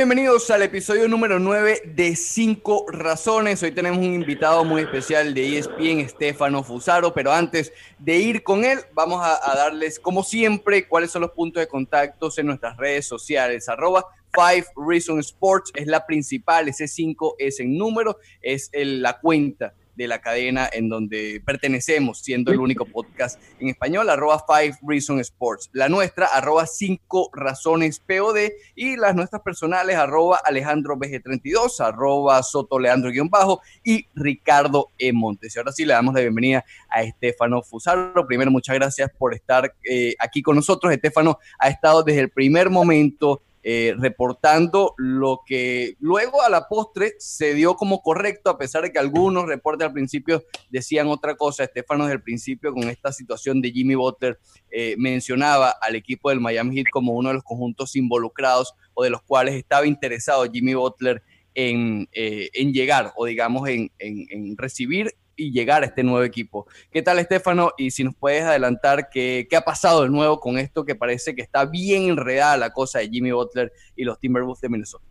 [0.00, 3.62] Bienvenidos al episodio número 9 de 5 razones.
[3.62, 8.64] Hoy tenemos un invitado muy especial de ESPN, Estefano Fusaro, pero antes de ir con
[8.64, 13.06] él, vamos a, darles, como siempre, cuáles son los puntos de contactos en nuestras redes
[13.06, 13.68] sociales.
[13.68, 19.20] Arroba Five Reason Sports es la principal, ese 5 es en número, es el, la
[19.20, 24.78] cuenta de la cadena en donde pertenecemos, siendo el único podcast en español, arroba Five
[24.82, 25.68] Reason Sports.
[25.74, 32.78] La nuestra, arroba 5 Razones POD y las nuestras personales, arroba Alejandro BG32, arroba Soto
[32.78, 35.12] Leandro-Bajo y Ricardo E.
[35.12, 35.54] Montes.
[35.54, 38.26] Y ahora sí le damos la bienvenida a Estefano Fusaro.
[38.26, 40.94] Primero, muchas gracias por estar eh, aquí con nosotros.
[40.94, 47.14] Estefano ha estado desde el primer momento eh, reportando lo que luego a la postre
[47.18, 51.64] se dio como correcto, a pesar de que algunos reportes al principio decían otra cosa.
[51.64, 54.38] Estefano desde el principio con esta situación de Jimmy Butler
[54.70, 59.10] eh, mencionaba al equipo del Miami Heat como uno de los conjuntos involucrados o de
[59.10, 61.22] los cuales estaba interesado Jimmy Butler
[61.54, 66.66] en, eh, llegar o digamos en, en recibir y llegar a este nuevo equipo.
[66.92, 67.70] ¿Qué tal, Estefano?
[67.78, 71.34] Y si nos puedes adelantar qué, qué ha pasado de nuevo con esto que parece
[71.34, 75.04] que está bien enredada la cosa de Jimmy Butler y los Timberwolves de Minnesota.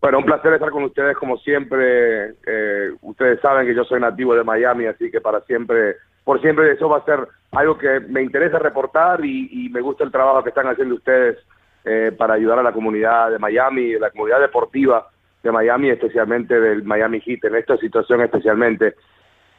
[0.00, 2.34] Bueno, un placer estar con ustedes como siempre.
[2.46, 6.72] Eh, ustedes saben que yo soy nativo de Miami, así que para siempre, por siempre
[6.72, 7.20] eso va a ser
[7.52, 11.38] algo que me interesa reportar y, y me gusta el trabajo que están haciendo ustedes
[11.84, 15.08] eh, para ayudar a la comunidad de Miami, la comunidad deportiva
[15.42, 18.94] de Miami, especialmente del Miami Heat, en esta situación especialmente.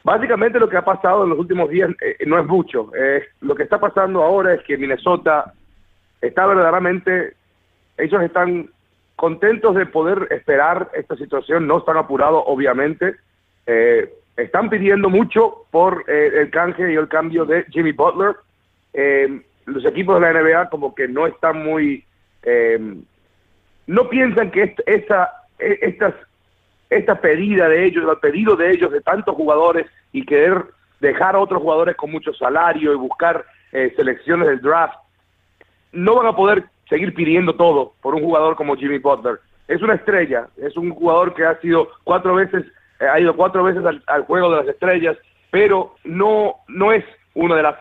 [0.05, 2.91] Básicamente lo que ha pasado en los últimos días eh, no es mucho.
[2.95, 5.51] Eh, lo que está pasando ahora es que Minnesota
[6.21, 7.33] está verdaderamente,
[7.97, 8.69] ellos están
[9.16, 13.16] contentos de poder esperar esta situación, no están apurados obviamente.
[13.66, 18.35] Eh, están pidiendo mucho por eh, el canje y el cambio de Jimmy Butler.
[19.66, 22.05] los equipos de la NBA como que no están muy,
[23.87, 26.13] no piensan que esta, esta, estas
[26.90, 30.66] esta pedida de ellos, el pedido de ellos de tantos jugadores y querer
[31.00, 34.96] dejar a otros jugadores con mucho salario y buscar eh, selecciones del draft,
[35.91, 39.40] no van a poder seguir pidiendo todo por un jugador como Jimmy Butler.
[39.68, 42.63] Es una estrella, es un jugador que ha sido cuatro veces,
[43.00, 45.17] eh, ha ido cuatro veces al, al, juego de las estrellas,
[45.50, 47.03] pero no, no es
[47.34, 47.75] uno de las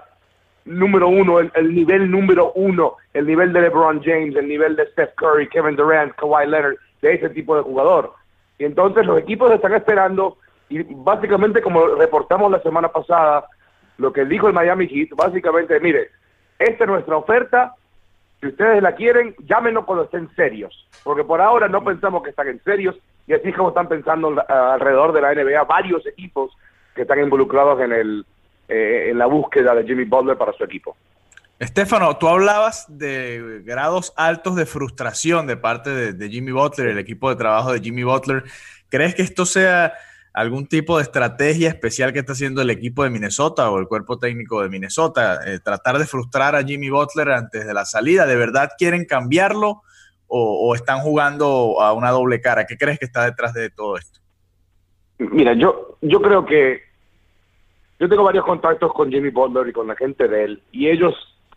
[0.65, 4.87] número uno, el, el, nivel número uno, el nivel de LeBron James, el nivel de
[4.93, 8.13] Steph Curry, Kevin Durant, Kawhi Leonard, de ese tipo de jugador.
[8.59, 10.39] Y entonces los equipos están esperando
[10.69, 13.45] y básicamente como reportamos la semana pasada,
[13.99, 16.11] lo que dijo el Miami Heat, básicamente, mire,
[16.59, 17.75] esta es nuestra oferta,
[18.41, 22.49] si ustedes la quieren, llámenos cuando estén serios, porque por ahora no pensamos que están
[22.49, 26.53] en serios y así es como están pensando alrededor de la NBA varios equipos
[26.95, 28.27] que están involucrados en, el,
[28.69, 30.97] eh, en la búsqueda de Jimmy Butler para su equipo.
[31.59, 37.31] Estefano, tú hablabas de grados altos de frustración de parte de, Jimmy Butler, el equipo
[37.31, 38.45] de trabajo de Jimmy Butler.
[38.89, 39.95] ¿Crees que esto sea
[40.33, 44.19] algún tipo de estrategia especial que está haciendo el equipo de Minnesota o el cuerpo
[44.19, 45.41] técnico de Minnesota?
[45.47, 48.27] Eh, tratar de frustrar a Jimmy Butler antes de la salida.
[48.27, 49.83] ¿De verdad quieren cambiarlo
[50.27, 52.67] o, o están jugando a una doble cara?
[52.67, 54.19] ¿Qué crees que está detrás de todo esto?
[55.19, 56.83] Mira, yo, yo creo que
[58.01, 61.15] yo tengo varios contactos con Jimmy Butler y con la gente de él y ellos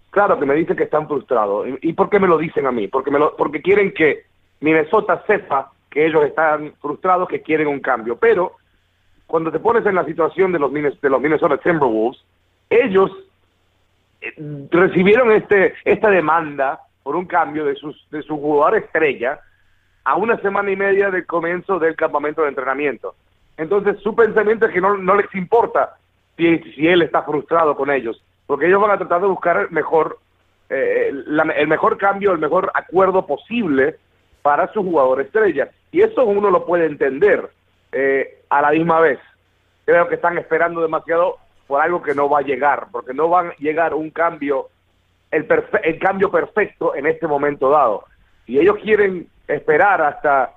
[0.09, 1.67] Claro que me dicen que están frustrados.
[1.81, 2.87] ¿Y por qué me lo dicen a mí?
[2.87, 4.25] Porque, me lo, porque quieren que
[4.61, 8.17] Minnesota sepa que ellos están frustrados, que quieren un cambio.
[8.17, 8.55] Pero
[9.27, 12.23] cuando te pones en la situación de los, de los Minnesota Timberwolves,
[12.69, 13.11] ellos
[14.21, 14.33] eh,
[14.71, 19.39] recibieron este, esta demanda por un cambio de, sus, de su jugador estrella
[20.03, 23.15] a una semana y media del comienzo del campamento de entrenamiento.
[23.57, 25.97] Entonces su pensamiento es que no, no les importa
[26.37, 29.71] si, si él está frustrado con ellos porque ellos van a tratar de buscar el
[29.71, 30.17] mejor,
[30.69, 33.97] eh, la, el mejor cambio, el mejor acuerdo posible
[34.41, 35.69] para su jugador estrella.
[35.91, 37.49] Y eso uno lo puede entender
[37.91, 39.19] eh, a la misma vez.
[39.85, 43.41] Creo que están esperando demasiado por algo que no va a llegar, porque no va
[43.41, 44.69] a llegar un cambio,
[45.31, 45.45] el,
[45.83, 48.05] el cambio perfecto en este momento dado.
[48.45, 50.51] Y ellos quieren esperar hasta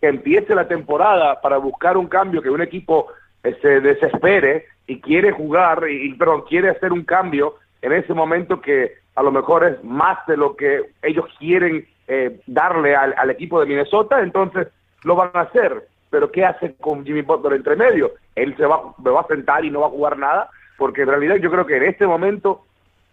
[0.00, 3.08] que empiece la temporada para buscar un cambio, que un equipo
[3.42, 8.94] se desespere y quiere jugar, y, perdón, quiere hacer un cambio en ese momento que
[9.14, 13.66] a lo mejor es más de lo que ellos quieren eh, darle al, equipo de
[13.66, 14.68] Minnesota, entonces
[15.04, 15.88] lo van a hacer.
[16.10, 18.12] Pero ¿qué hace con Jimmy Butler entre medio?
[18.34, 20.48] Él se va, va a sentar y no va a jugar nada,
[20.78, 22.64] porque en realidad yo creo que en este momento,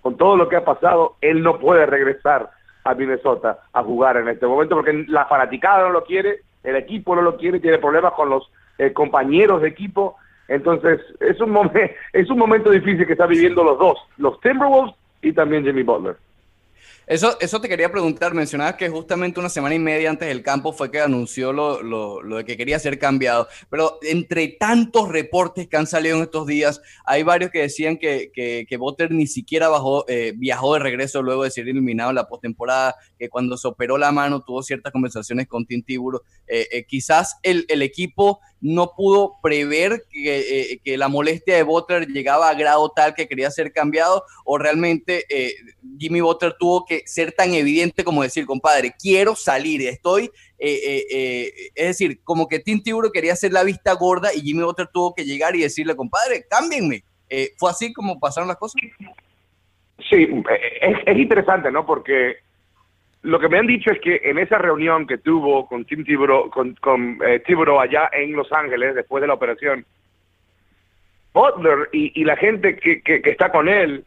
[0.02, 2.50] con todo lo que ha pasado, él no puede regresar
[2.86, 7.16] a Minnesota a jugar en este momento, porque la fanaticada no lo quiere, el equipo
[7.16, 10.18] no lo quiere, tiene problemas con los eh, compañeros de equipo,
[10.48, 11.72] entonces es un,
[12.14, 16.18] es un momento difícil que están viviendo los dos, los Timberwolves y también Jimmy Butler.
[17.08, 20.74] Eso, eso te quería preguntar, mencionabas que justamente una semana y media antes del campo
[20.74, 25.68] fue que anunció lo, lo, lo, de que quería ser cambiado, pero entre tantos reportes
[25.68, 29.28] que han salido en estos días, hay varios que decían que, que, que Botter ni
[29.28, 33.56] siquiera bajó, eh, viajó de regreso luego de ser eliminado en la postemporada, que cuando
[33.56, 36.24] se operó la mano tuvo ciertas conversaciones con Tim Tiburo.
[36.48, 42.08] Eh, eh, quizás el, el, equipo no pudo prever que, que, la molestia de Botter
[42.08, 45.26] llegaba a grado tal que quería ser cambiado, o realmente
[46.00, 50.26] Jimmy Botter tuvo que ser tan evidente como decir, compadre, quiero salir, estoy,
[50.58, 54.42] eh, eh, eh, es decir, como que Tim Tiburo quería hacer la vista gorda y
[54.42, 57.04] Jimmy Butler tuvo que llegar y decirle, compadre, cámbienme.
[57.58, 58.82] ¿Fue así como pasaron las cosas?
[60.10, 60.44] Sí,
[61.06, 61.86] es, interesante, ¿no?
[61.86, 62.38] Porque
[63.24, 66.50] lo que me han dicho es que en esa reunión que tuvo con Tim Tiburo,
[66.50, 67.18] con, con
[67.82, 69.86] allá en Los Ángeles, después de la operación,
[71.34, 74.06] Butler y, la gente que, que está con él,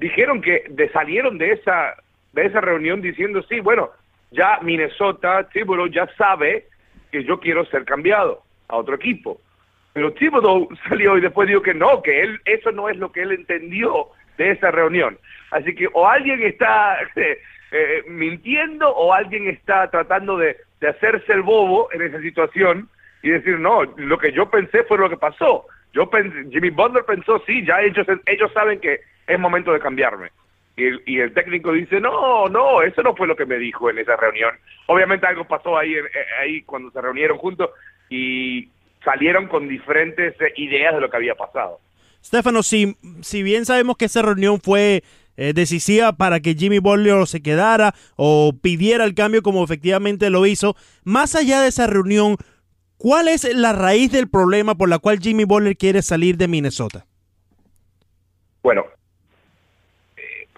[0.00, 1.94] dijeron que de, salieron de esa,
[2.32, 3.90] de esa reunión diciendo, sí, bueno,
[4.30, 6.66] ya Minnesota, Thibodeau ya sabe
[7.12, 9.40] que yo quiero ser cambiado a otro equipo.
[9.92, 13.22] Pero Thibodeau salió y después dijo que no, que él eso no es lo que
[13.22, 14.08] él entendió
[14.38, 15.18] de esa reunión.
[15.50, 17.38] Así que o alguien está eh,
[17.70, 22.88] eh, mintiendo o alguien está tratando de, de hacerse el bobo en esa situación
[23.22, 25.66] y decir, no, lo que yo pensé fue lo que pasó.
[25.92, 29.00] Yo pensé, Jimmy Butler pensó, sí, ya ellos, ellos saben que
[29.30, 30.30] es momento de cambiarme.
[30.76, 34.16] Y el, técnico dice, no, no, eso no fue lo que me dijo en esa
[34.16, 34.54] reunión.
[34.86, 36.02] Obviamente algo pasó ahí, eh,
[36.40, 37.68] ahí cuando se reunieron juntos
[38.08, 38.68] y
[39.04, 41.80] salieron con diferentes eh, ideas de lo que había pasado.
[42.24, 45.02] Stefano, si, si bien sabemos que esa reunión fue
[45.36, 50.46] eh, decisiva para que Jimmy Butler se quedara o pidiera el cambio como efectivamente lo
[50.46, 52.36] hizo, más allá de esa reunión,
[52.96, 57.06] ¿cuál es la raíz del problema por la cual Jimmy Butler quiere salir de Minnesota?
[58.62, 58.84] Bueno,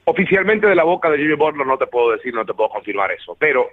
[0.05, 3.13] Oficialmente de la boca de Jimmy Butler no te puedo decir, no te puedo confirmar
[3.13, 3.69] eso, pero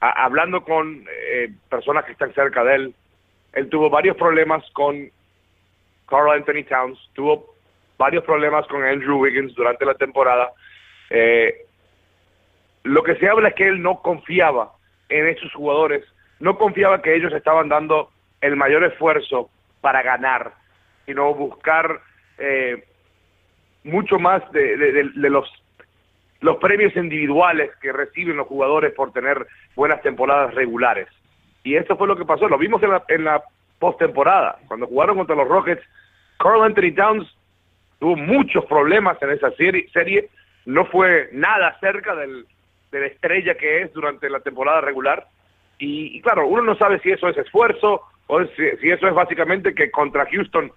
[0.00, 2.94] hablando con eh, personas que están cerca de él,
[3.52, 5.10] él tuvo varios problemas con
[6.08, 7.54] Carl Anthony Towns, tuvo
[7.98, 10.52] varios problemas con Andrew Wiggins durante la temporada.
[11.10, 11.66] Eh,
[12.84, 14.72] lo que se habla es que él no confiaba
[15.08, 16.04] en esos jugadores,
[16.40, 19.50] no confiaba que ellos estaban dando el mayor esfuerzo
[19.80, 20.52] para ganar,
[21.06, 22.00] sino buscar
[22.38, 22.84] eh,
[23.84, 25.48] mucho más de, de, los
[26.40, 31.08] los premios individuales que reciben los jugadores por tener buenas temporadas regulares.
[31.64, 33.42] Y eso fue lo que pasó, lo vimos en la, en la
[33.78, 35.82] postemporada, cuando jugaron contra los Rockets,
[36.38, 37.26] Carl Anthony Towns
[37.98, 40.28] tuvo muchos problemas en esa serie,
[40.64, 42.46] no fue nada cerca del,
[42.92, 45.26] de la estrella que es durante la temporada regular,
[45.78, 49.90] y, claro, uno no sabe si eso es esfuerzo o si eso es básicamente que
[49.90, 50.72] contra Houston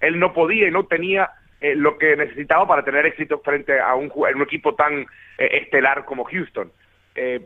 [0.00, 3.94] él no podía y no tenía eh, lo que necesitaba para tener éxito frente a
[3.96, 5.00] un, un equipo tan
[5.38, 6.70] eh, estelar como Houston.
[7.16, 7.44] Eh,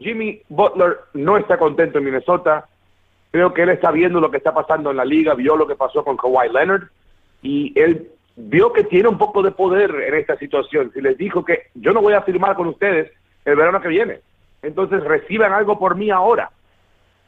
[0.00, 2.66] Jimmy Butler no está contento en Minnesota.
[3.30, 5.76] Creo que él está viendo lo que está pasando en la liga, vio lo que
[5.76, 6.88] pasó con Kawhi Leonard
[7.42, 10.90] y él vio que tiene un poco de poder en esta situación.
[10.92, 13.12] Si les dijo que yo no voy a firmar con ustedes
[13.44, 14.18] el verano que viene,
[14.62, 16.50] entonces reciban algo por mí ahora.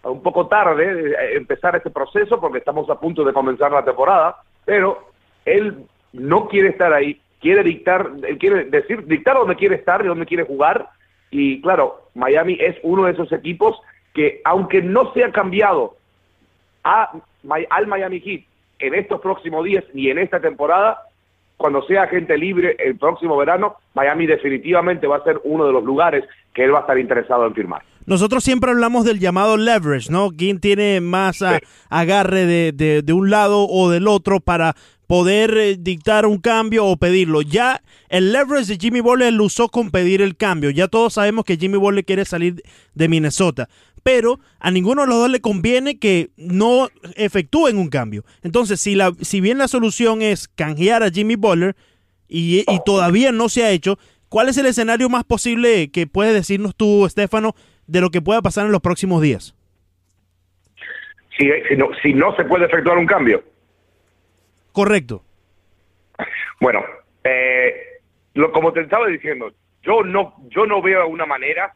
[0.03, 5.13] Un poco tarde empezar este proceso porque estamos a punto de comenzar la temporada, pero
[5.45, 10.27] él no quiere estar ahí, quiere dictar, quiere decir, dictar dónde quiere estar y dónde
[10.27, 10.89] quiere jugar.
[11.31, 13.81] Y claro, Miami es uno de esos equipos
[14.15, 15.97] que, aunque no se ha cambiado
[16.85, 17.13] a,
[17.71, 18.43] al Miami Heat
[18.79, 20.99] en estos próximos días ni en esta temporada,
[21.57, 25.85] cuando sea gente libre el próximo verano, Miami definitivamente va a ser uno de los
[25.85, 27.83] lugares que él va a estar interesado en firmar.
[28.07, 30.31] Nosotros siempre hablamos del llamado leverage, ¿no?
[30.31, 31.39] ¿Quién tiene más
[31.89, 34.75] agarre de, de, de, un lado o del otro para
[35.13, 37.43] poder eh, dictar un cambio o pedirlo.
[37.43, 40.71] Ya el leverage de Jimmy Butler lo usó con pedir el cambio.
[40.71, 42.63] Ya todos sabemos que Jimmy Butler quiere salir
[42.95, 43.69] de Minnesota.
[44.03, 48.25] Pero a ninguno de los dos le conviene que no efectúen un cambio.
[48.43, 51.77] Entonces, si, la, si bien la solución es canjear a Jimmy Butler
[52.27, 53.99] y, y todavía no se ha hecho,
[54.31, 57.55] ¿cuál es el escenario más posible que puedes decirnos tú, Estefano,
[57.87, 59.55] de lo que pueda pasar en los próximos días?
[61.37, 63.43] si, si, no, si no se puede efectuar un cambio.
[64.73, 65.23] Correcto.
[66.61, 66.85] Bueno,
[67.25, 68.01] eh,
[68.35, 71.75] lo, como te estaba diciendo, yo no, yo no veo una manera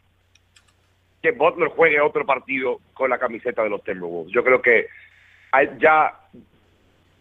[1.23, 4.33] que Butler juegue otro partido con la camiseta de los Timberwolves.
[4.33, 4.87] Yo creo que
[5.79, 6.15] ya,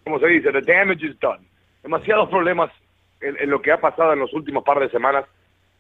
[0.04, 1.46] como se dice, the damage is done.
[1.82, 2.72] Demasiados problemas
[3.22, 5.26] en, lo que ha pasado en los últimos par de semanas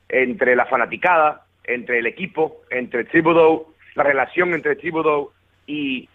[0.07, 5.31] entre la fanaticada, entre el equipo, entre Thibodeau, la relación entre Thibodeau
[5.65, 6.09] y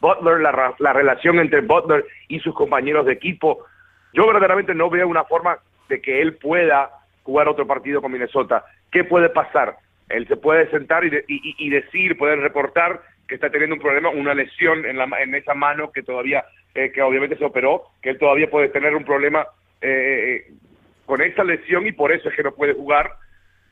[0.00, 3.64] Butler, la, la relación entre Butler y sus compañeros de equipo.
[4.12, 5.58] Yo verdaderamente no veo una forma
[5.88, 6.90] de que él pueda
[7.22, 8.64] jugar otro partido con Minnesota.
[8.90, 9.76] ¿Qué puede pasar?
[10.08, 14.34] Él se puede sentar y, y, decir, puede reportar que está teniendo un problema, una
[14.34, 16.44] lesión en, la, en esa mano que todavía,
[16.74, 19.46] eh, que obviamente se operó, que él todavía puede tener un problema
[19.80, 20.50] eh,
[21.06, 23.12] con esa lesión y por eso es que no puede jugar.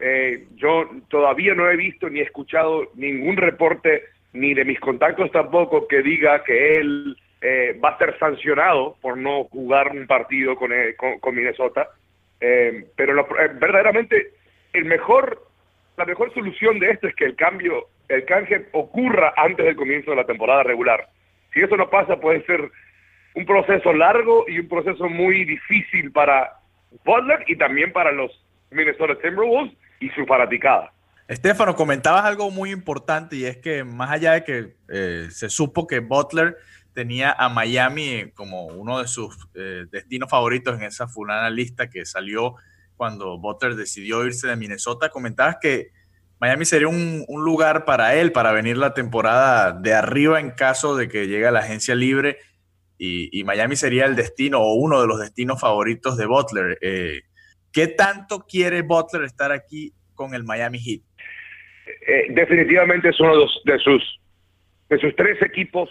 [0.00, 5.88] Eh, yo todavía no he visto ni escuchado ningún reporte, ni de mis contactos tampoco,
[5.88, 7.16] que diga que él
[7.82, 10.72] va a ser sancionado por no jugar un partido con,
[11.20, 11.88] con Minnesota.
[12.96, 13.26] pero
[13.60, 14.32] verdaderamente
[14.72, 15.48] el mejor
[15.98, 20.12] la mejor solución de esto es que el cambio, el canje ocurra antes del comienzo
[20.12, 21.08] de la temporada regular.
[21.52, 22.70] Si eso no pasa, puede ser
[23.34, 26.52] un proceso largo y un proceso muy difícil para
[27.04, 28.30] Butler y también para los
[28.70, 30.92] Minnesota Timberwolves y su fanaticada.
[31.26, 35.86] Estefano, comentabas algo muy importante y es que más allá de que eh, se supo
[35.86, 36.56] que Butler
[36.94, 42.06] tenía a Miami como uno de sus eh, destinos favoritos en esa fulana lista que
[42.06, 42.54] salió
[42.96, 45.92] cuando Butler decidió irse de Minnesota, comentabas que
[46.40, 51.08] Miami sería un, lugar para él para venir la temporada de arriba en caso de
[51.08, 52.38] que llegue a la agencia libre
[52.96, 56.78] y, Miami sería el destino o uno de los destinos favoritos de Butler.
[56.80, 57.22] Eh,
[57.72, 61.00] ¿Qué tanto quiere Butler estar aquí con el Miami Heat?
[62.06, 63.34] Eh, definitivamente es uno
[63.64, 64.20] de, sus,
[64.88, 65.90] de sus tres equipos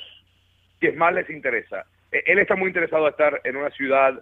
[0.80, 1.86] que más les interesa.
[2.12, 4.22] Eh, él está muy interesado en estar en una ciudad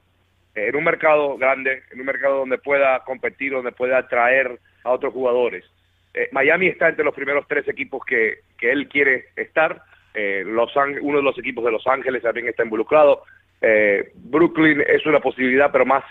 [0.55, 5.13] en un mercado grande, en un mercado donde pueda competir, donde pueda atraer a otros
[5.13, 5.65] jugadores.
[6.13, 9.81] Eh, Miami está entre los primeros tres equipos que, que él quiere estar.
[10.13, 13.24] Eh, los, uno de los equipos de Los Ángeles también está involucrado.
[13.62, 16.05] Eh, Brooklyn es una posibilidad, pero más,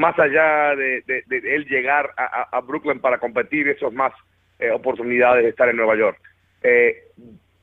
[0.00, 4.12] más allá de, él llegar a, Brooklyn para competir, eso es más
[4.74, 6.18] oportunidades de estar en Nueva York.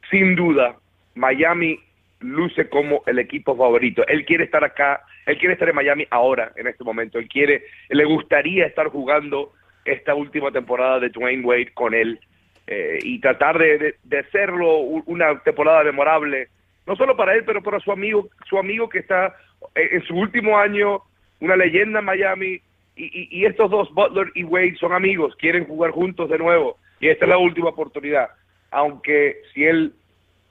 [0.09, 0.75] sin duda,
[1.15, 1.79] Miami
[2.19, 4.05] luce como el equipo favorito.
[4.07, 7.19] Él quiere estar acá, él quiere estar en Miami ahora, en este momento.
[7.19, 9.53] Él quiere, le gustaría estar jugando
[9.85, 12.19] esta última temporada de Dwayne Wade con él
[12.67, 16.49] eh, y tratar de, hacerlo una temporada memorable,
[16.85, 19.35] no solo para él, pero para su amigo, su amigo que está
[19.75, 21.01] en su último año,
[21.39, 22.61] una leyenda en Miami.
[22.95, 26.77] Y, y estos dos, Butler y Wade, son amigos, quieren jugar juntos de nuevo.
[26.99, 28.29] Y esta es la última oportunidad.
[28.71, 29.93] Aunque si él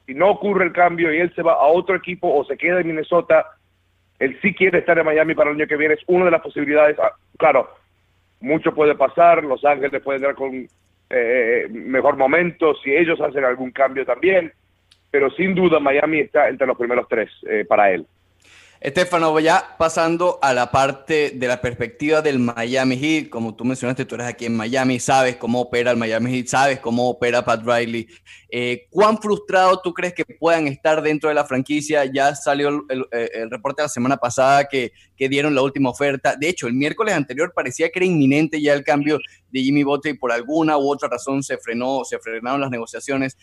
[0.07, 2.81] si no ocurre el cambio y él se va a otro equipo o se queda
[2.81, 3.45] en Minnesota,
[4.21, 6.43] él sí quiere estar en Miami para el año que viene, es una de las
[6.43, 6.97] posibilidades.
[6.99, 7.69] Ah, claro,
[8.41, 10.67] mucho puede pasar, Los Ángeles pueden dar con
[11.11, 14.53] eh, mejor momento, si ellos hacen algún cambio también,
[15.11, 18.07] pero sin duda Miami está entre los primeros tres eh, para él.
[18.81, 24.05] Estefano, ya pasando a la parte de la perspectiva del Miami Heat, como tú mencionaste,
[24.05, 27.63] tú eres aquí en Miami, sabes cómo opera el Miami Heat, sabes cómo opera Pat
[27.65, 28.07] Riley.
[28.51, 32.05] Eh, ¿Cuán frustrado tú crees que puedan estar dentro de la franquicia?
[32.05, 36.37] Ya salió el, el, reporte la semana pasada que, que, dieron la última oferta.
[36.37, 39.19] De hecho, el miércoles anterior parecía que era inminente ya el cambio
[39.51, 43.37] de Jimmy Butler y por alguna u otra razón se frenó, se frenaron las negociaciones.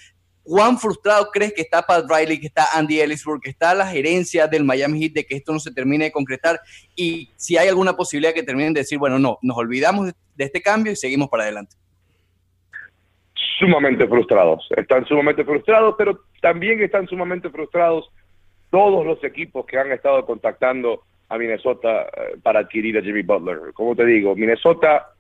[0.44, 4.46] ¿Cuán frustrado crees que está Pat Riley, que está Andy Ellisburg, que está la gerencia
[4.46, 6.60] del Miami Heat de que esto no se termine de concretar?
[6.96, 10.62] Y si hay alguna posibilidad que terminen de decir, bueno, no, nos olvidamos de este
[10.62, 11.78] cambio y seguimos para adelante.
[13.58, 14.68] Sumamente frustrados.
[14.76, 18.10] Están sumamente frustrados, pero también están sumamente frustrados
[18.70, 23.72] todos los equipos que han estado contactando a Minnesota eh, para adquirir a Jimmy Butler.
[23.74, 25.14] Como te digo, Minnesota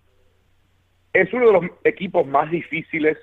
[1.13, 3.17] es uno de los equipos más difíciles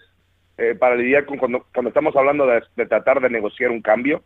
[0.60, 4.22] eh, para lidiar con cuando, estamos hablando de, tratar de negociar un cambio.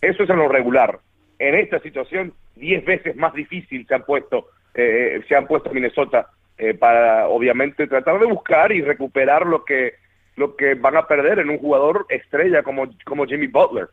[0.00, 1.00] Eso es en lo regular.
[1.40, 6.28] En esta situación, diez veces más difícil se han puesto, eh, se han puesto Minnesota
[6.56, 9.94] eh, para, obviamente, tratar de buscar y recuperar lo que
[10.36, 13.88] lo que van a perder en un jugador estrella como, como Jimmy Butler.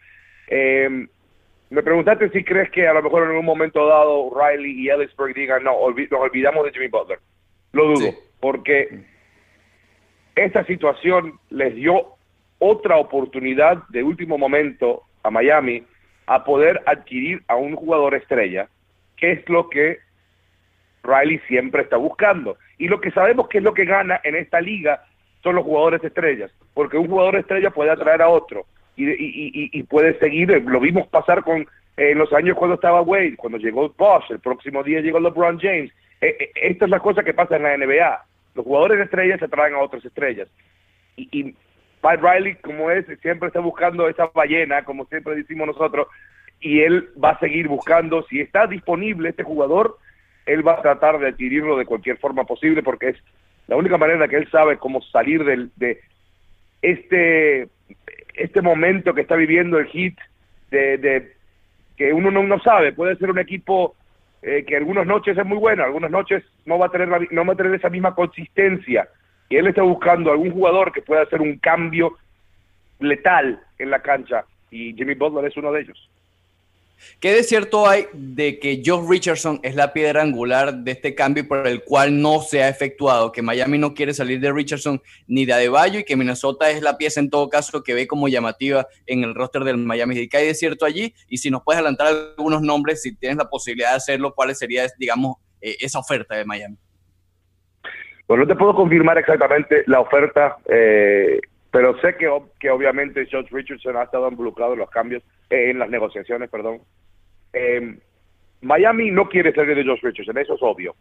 [1.70, 5.34] me preguntaste si crees que a lo mejor en un momento dado Riley y Ellisburg
[5.34, 7.18] digan, no, nos olvidamos de Jimmy Butler.
[7.72, 9.06] Lo dudo, porque
[10.36, 12.16] esta situación les dio
[12.60, 15.84] otra oportunidad de último momento a Miami
[16.28, 18.68] a poder adquirir a un jugador estrella,
[19.18, 20.00] que es lo que
[21.04, 22.58] Riley siempre está buscando.
[22.78, 25.04] Y lo que sabemos que es lo que gana en esta liga
[25.42, 28.66] son los jugadores estrellas, porque un jugador estrella puede atraer a otro.
[28.96, 30.50] y, puede seguir.
[30.66, 34.84] Lo vimos pasar con en los años cuando estaba Wade, cuando llegó Bosch, el próximo
[34.84, 35.92] día llegó LeBron James.
[36.22, 38.26] Eh, eh, esta es la cosa que pasa en la NBA.
[38.56, 40.48] Los jugadores de estrellas se traen a otras estrellas.
[41.16, 41.56] Y, y
[42.02, 46.08] Pat Riley, como es, siempre está buscando esa ballena, como siempre decimos nosotros,
[46.60, 48.26] y él va a seguir buscando.
[48.30, 49.98] Si está disponible este jugador,
[50.46, 53.18] él va a tratar de adquirirlo de cualquier forma posible porque es
[53.68, 56.02] la única manera que él sabe cómo salir del, de
[56.82, 57.70] este,
[58.34, 60.16] este momento que está viviendo el Heat,
[60.70, 61.34] de,
[61.96, 63.96] que uno no, sabe, puede ser un equipo
[64.44, 67.54] eh, que algunas noches es muy bueno, algunas noches no va a tener no va
[67.54, 69.08] a tener esa misma consistencia
[69.50, 72.18] y él está buscando algún jugador que pueda hacer un cambio
[73.00, 76.10] letal en la cancha y Jimmy Butler es uno de ellos.
[77.20, 81.48] ¿Qué de cierto hay de que Josh Richardson es la piedra angular de este cambio
[81.48, 83.32] por el cual no se ha efectuado?
[83.32, 86.98] Que Miami no quiere salir de Richardson ni de Adebayo y que Minnesota es la
[86.98, 90.48] pieza en todo caso que ve como llamativa en el roster del Miami ¿Qué hay
[90.48, 91.14] de cierto allí?
[91.28, 92.08] Y si nos puedes adelantar
[92.38, 96.46] algunos nombres, si tienes la posibilidad de hacerlo, ¿cuál sería, digamos, eh, esa oferta de
[96.46, 96.78] Miami?
[98.28, 101.40] Pues no te puedo confirmar exactamente la oferta, eh,
[101.74, 105.80] pero sé que, que obviamente Josh Richardson ha estado involucrado en los cambios, eh, en
[105.80, 106.82] las negociaciones, perdón.
[107.52, 107.98] Eh,
[108.62, 110.96] Miami no quiere salir de Josh Richardson, eso es obvio.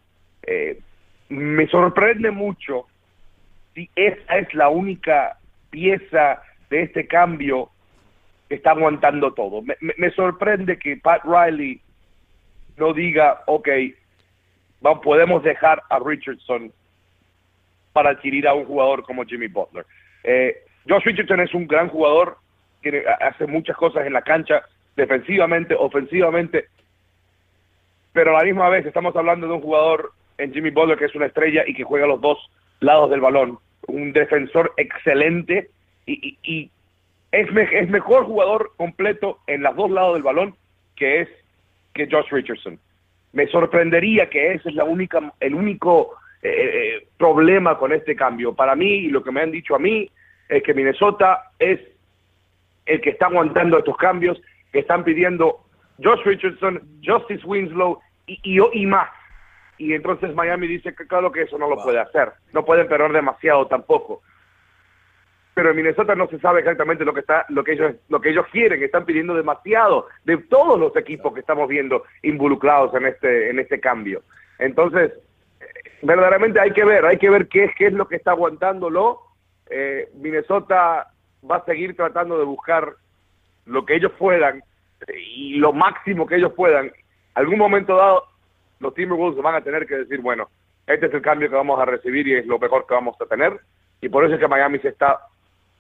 [1.29, 2.87] me sorprende mucho
[3.75, 5.37] si esa es la única
[5.69, 7.69] pieza de este cambio
[8.49, 9.61] que está aguantando todo.
[9.61, 11.83] Me, me sorprende que Pat Riley
[12.79, 13.69] no diga, ok,
[14.81, 16.73] vamos, podemos dejar a Richardson
[17.93, 19.85] para adquirir a un jugador como Jimmy Butler.
[20.25, 22.37] Eh, Josh Richardson es un gran jugador,
[22.83, 24.63] que hace muchas cosas en la cancha,
[24.97, 26.67] defensivamente, ofensivamente,
[28.13, 31.15] pero a la misma vez estamos hablando de un jugador en Jimmy Butler que es
[31.15, 32.39] una estrella y que juega los dos
[32.81, 35.71] lados del balón, un defensor excelente
[36.07, 36.71] y,
[37.31, 40.55] es, es mejor jugador completo en los dos lados del balón
[40.97, 41.29] que es
[41.95, 42.79] que Josh Richardson.
[43.33, 48.53] Me sorprendería que ese es la única, el único eh, eh, problema con este cambio.
[48.53, 50.11] Para mí, y lo que me han dicho a mí,
[50.49, 51.81] es que Minnesota es
[52.85, 54.41] el que está aguantando estos cambios,
[54.73, 55.61] que están pidiendo
[56.03, 59.09] Josh Richardson, Justice Winslow y, y, más.
[59.79, 62.33] Y entonces Miami dice que claro que eso no lo puede hacer.
[62.53, 64.23] No pueden perder demasiado tampoco.
[65.55, 68.31] Pero en Minnesota no se sabe exactamente lo que está, lo que ellos, lo que
[68.31, 68.83] ellos quieren.
[68.83, 73.79] Están pidiendo demasiado de todos los equipos que estamos viendo involucrados en este, en este
[73.79, 74.23] cambio.
[74.59, 75.13] Entonces,
[76.03, 79.21] verdaderamente hay que ver, hay que ver qué es, qué es lo que está aguantándolo.
[79.71, 81.09] Eh, Minnesota
[81.49, 82.95] va a seguir tratando de buscar
[83.67, 84.63] lo que ellos puedan
[85.09, 86.93] y lo máximo que ellos puedan.
[87.35, 88.25] Algún momento dado,
[88.81, 90.49] los Timberwolves van a tener que decir, bueno,
[90.87, 93.27] este es el cambio que vamos a recibir y es lo mejor que vamos a
[93.27, 93.59] tener.
[94.01, 95.21] Y por eso es que Miami se está,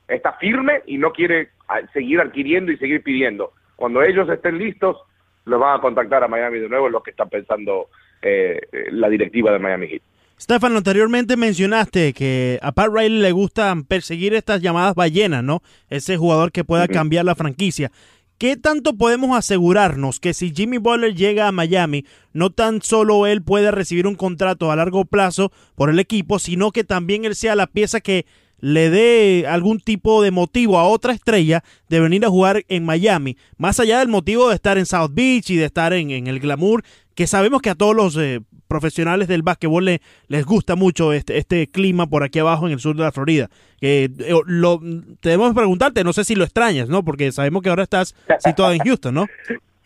[0.09, 1.51] está firme y no quiere
[1.92, 3.53] seguir adquiriendo y seguir pidiendo.
[3.77, 4.97] Cuando ellos estén listos,
[5.45, 7.88] los van a contactar a Miami de nuevo, los que están pensando
[8.22, 10.02] eh, la directiva de Miami Heat.
[10.40, 15.62] Stefano, anteriormente mencionaste que a Pat Riley le gusta perseguir estas llamadas ballenas, ¿no?
[15.88, 17.92] Ese jugador que pueda cambiar la franquicia.
[18.38, 23.40] ¿Qué tanto podemos asegurarnos que si Jimmy Butler llega a Miami, no tan solo él
[23.40, 27.54] puede recibir un contrato a largo plazo por el equipo, sino que también él sea
[27.54, 28.26] la pieza que
[28.62, 33.37] le dé algún tipo de motivo a otra estrella de venir a jugar en Miami,
[33.59, 36.85] más allá del motivo de estar en South Beach y de estar en, el glamour,
[37.16, 41.66] que sabemos que a todos los eh, profesionales del básquetbol les gusta mucho este, este
[41.66, 43.51] clima por aquí abajo en el sur de la Florida.
[43.81, 44.81] Que eh, lo,
[45.20, 47.05] tenemos que preguntarte, no sé si lo extrañas, ¿no?
[47.05, 49.27] Porque sabemos que ahora estás situado en Houston, ¿no?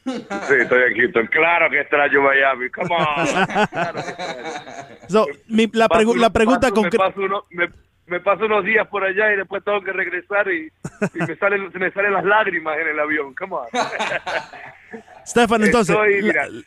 [0.05, 0.13] Sí,
[0.61, 1.27] estoy en Houston.
[1.29, 2.69] Claro que extraño Miami.
[2.71, 3.27] Come on.
[5.73, 7.13] la, la, pregunta concreta
[7.51, 7.69] me
[8.21, 10.71] paso unos días por allá y después tengo que regresar y,
[11.15, 13.35] me, salen, me salen las lágrimas en el avión.
[13.35, 13.67] Come on.
[15.27, 15.97] Stefan, entonces,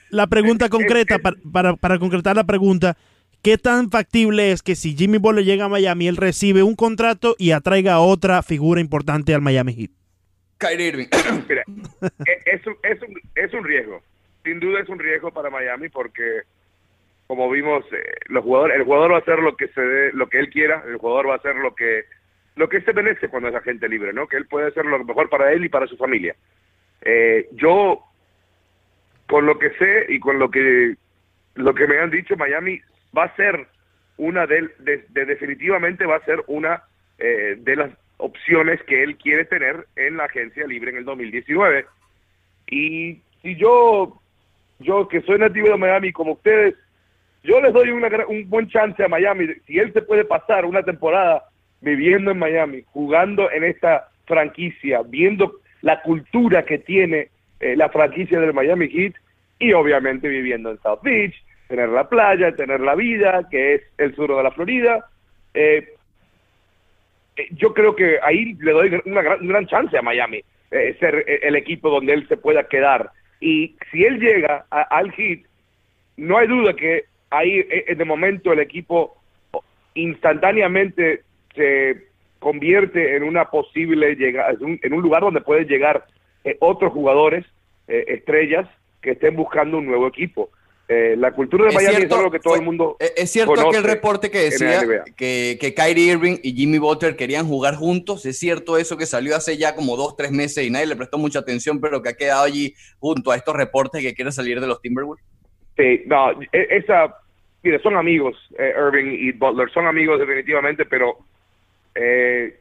[0.10, 2.98] la, pregunta concreta, para, para, concretar la pregunta,
[3.42, 7.36] ¿qué tan factible es que si Jimmy Butler llega a Miami, él recibe un contrato
[7.38, 9.92] y atraiga a otra figura importante al Miami Heat?
[10.58, 11.08] Kyrie Irving.
[11.48, 11.64] Mira,
[12.26, 14.02] e, es, es, un, es un riesgo.
[14.44, 16.42] Sin duda es un riesgo para Miami porque
[17.30, 20.28] como vimos, eh, los jugadores, el jugador va a hacer lo que se dé, lo
[20.30, 22.06] que él quiera, el jugador va a hacer lo que
[22.56, 24.28] lo que se merece cuando es agente libre, ¿no?
[24.28, 26.36] Que él puede hacer lo mejor para él y para su familia.
[27.02, 28.04] Eh, yo,
[29.28, 30.96] con lo que sé y con lo que
[31.54, 32.82] lo que me han dicho, Miami
[33.16, 33.68] va a ser
[34.18, 36.82] una de, de, definitivamente va a ser una
[37.20, 41.86] eh, de las opciones que él quiere tener en la agencia libre en el 2019.
[42.72, 44.20] Y si yo,
[44.80, 46.74] yo que soy nativo de Miami como ustedes,
[47.44, 49.48] yo les doy un buen chance a Miami.
[49.66, 51.44] Si él se puede pasar una temporada
[51.82, 58.40] viviendo en Miami, jugando en esta franquicia, viendo la cultura que tiene eh, la franquicia
[58.40, 59.14] del Miami Heat
[59.58, 61.34] y obviamente viviendo en South Beach,
[61.68, 65.06] tener la playa, tener la vida, que es el sur de la Florida.
[65.54, 65.88] Eh,
[67.38, 71.56] eh, yo creo que ahí le doy una gran, gran chance a Miami, ser el
[71.56, 73.10] equipo donde él se pueda quedar.
[73.40, 75.40] Y si él llega al Heat,
[76.18, 79.18] no hay duda que ahí de momento el equipo
[79.94, 81.24] instantáneamente
[81.56, 86.06] se convierte en una posible llegada, en un lugar donde pueden llegar
[86.44, 87.46] eh, otros jugadores,
[87.88, 88.68] eh, estrellas,
[89.02, 90.50] que estén buscando un nuevo equipo.
[90.88, 92.98] Eh, la cultura de Miami es algo que todo el mundo.
[93.00, 94.82] Es cierto aquel reporte que decía
[95.16, 98.26] que, que Kyrie Irving y Jimmy Butler querían jugar juntos.
[98.26, 101.20] Es cierto eso que salió hace ya como dos, tres meses y nadie le prestó
[101.20, 104.66] mucha atención, pero que ha quedado allí junto a estos reportes que quieren salir de
[104.66, 105.24] los Timberwolves.
[105.80, 107.16] Sí, no, e, esa.
[107.64, 111.18] Mire, son amigos, Irving y Butler, son amigos definitivamente, pero
[111.94, 112.54] en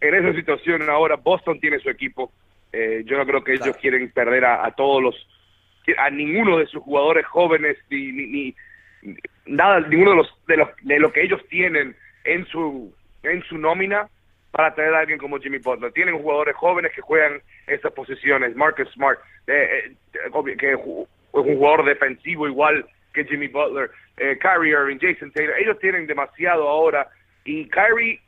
[0.00, 2.32] esa situación ahora Boston tiene su equipo
[2.72, 5.28] eh, yo no creo que ellos quieren perder a, todos los,
[5.98, 8.54] a ninguno de sus jugadores jóvenes ni, ni,
[9.44, 11.94] nada, ninguno de los, de los de lo que ellos tienen
[12.24, 14.08] en su en su nómina
[14.52, 15.92] para tener a alguien como Jimmy Butler.
[15.92, 18.56] Tienen jugadores jóvenes que juegan esas posiciones.
[18.56, 20.76] Marcus Smart, eh, eh, que
[21.32, 23.90] es un jugador defensivo igual que Jimmy Butler.
[24.16, 25.58] Kyrie Irving, Jason Taylor.
[25.58, 27.08] Ellos tienen demasiado ahora.
[27.44, 28.20] Y Kyrie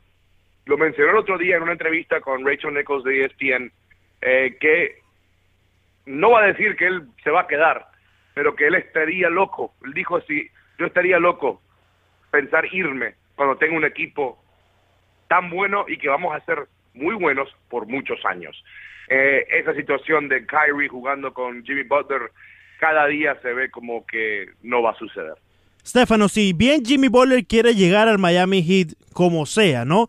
[0.65, 3.71] lo mencionó el otro día en una entrevista con Rachel Nichols de ESPN
[4.21, 4.99] eh, que
[6.05, 7.87] no va a decir que él se va a quedar,
[8.33, 9.73] pero que él estaría loco.
[9.83, 11.61] Él dijo así, yo estaría loco
[12.31, 14.41] pensar irme cuando tengo un equipo
[15.27, 18.63] tan bueno y que vamos a ser muy buenos por muchos años.
[19.07, 22.31] Eh, esa situación de Kyrie jugando con Jimmy Butler
[22.85, 25.33] cada día se ve como que no va a suceder.
[25.83, 30.07] Stefano, si bien Jimmy Butler quiere llegar al Miami Heat como sea, ¿no?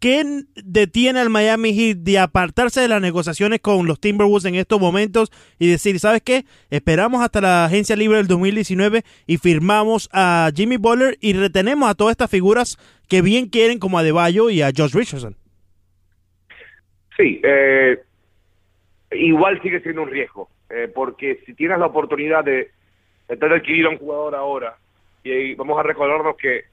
[0.00, 0.24] ¿Qué
[0.56, 5.30] detiene al Miami Heat de apartarse de las negociaciones con los Timberwolves en estos momentos
[5.60, 6.44] y decir, ¿sabes qué?
[6.68, 11.94] Esperamos hasta la agencia libre del 2019 y firmamos a Jimmy Butler y retenemos a
[11.94, 12.76] todas estas figuras
[13.08, 15.36] que bien quieren como a Deballo y a Josh Richardson.
[17.16, 18.02] Sí, eh,
[19.12, 22.70] igual sigue siendo un riesgo, eh, porque si tienes la oportunidad de,
[23.28, 24.76] de adquirir a un jugador ahora,
[25.22, 26.64] y vamos a recordarnos que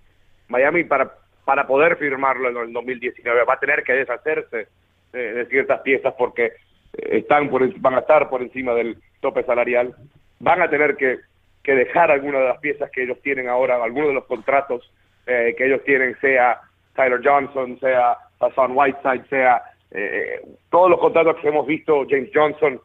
[0.49, 3.43] Miami para para poder firmarlo en el 2019.
[3.43, 4.67] Va a tener que deshacerse
[5.11, 6.51] de, ciertas piezas porque eh,
[6.93, 9.95] están por, van a estar por encima del tope salarial.
[10.39, 11.19] Van a tener que,
[11.63, 14.91] que dejar algunas de las piezas que ellos tienen ahora, algunos de los contratos
[15.27, 16.61] eh, que ellos tienen, sea
[16.95, 19.61] Tyler Johnson, sea Hassan Whiteside, sea
[19.91, 22.79] eh, todos los contratos que hemos visto, James Johnson,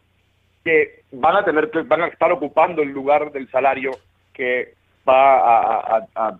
[0.67, 3.93] que van a tener que, van a estar ocupando el lugar del salario
[4.35, 4.75] que
[5.09, 6.39] va a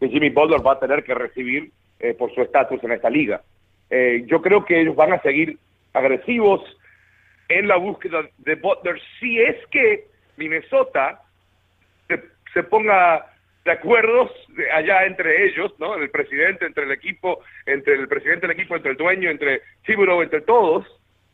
[0.00, 1.70] que Jimmy Butler va a tener que recibir
[2.00, 3.42] eh, por su estatus en esta liga.
[3.90, 5.58] Eh, yo creo que ellos van a seguir
[5.92, 6.62] agresivos
[7.50, 10.06] en la búsqueda de Butler si es que
[10.38, 11.20] Minnesota
[12.54, 13.26] se, ponga
[13.66, 14.30] de acuerdo
[14.72, 15.94] allá entre ellos, ¿no?
[15.96, 20.22] El presidente, entre el equipo, entre el presidente del equipo, entre el dueño, entre Thibodeau,
[20.22, 20.86] entre todos,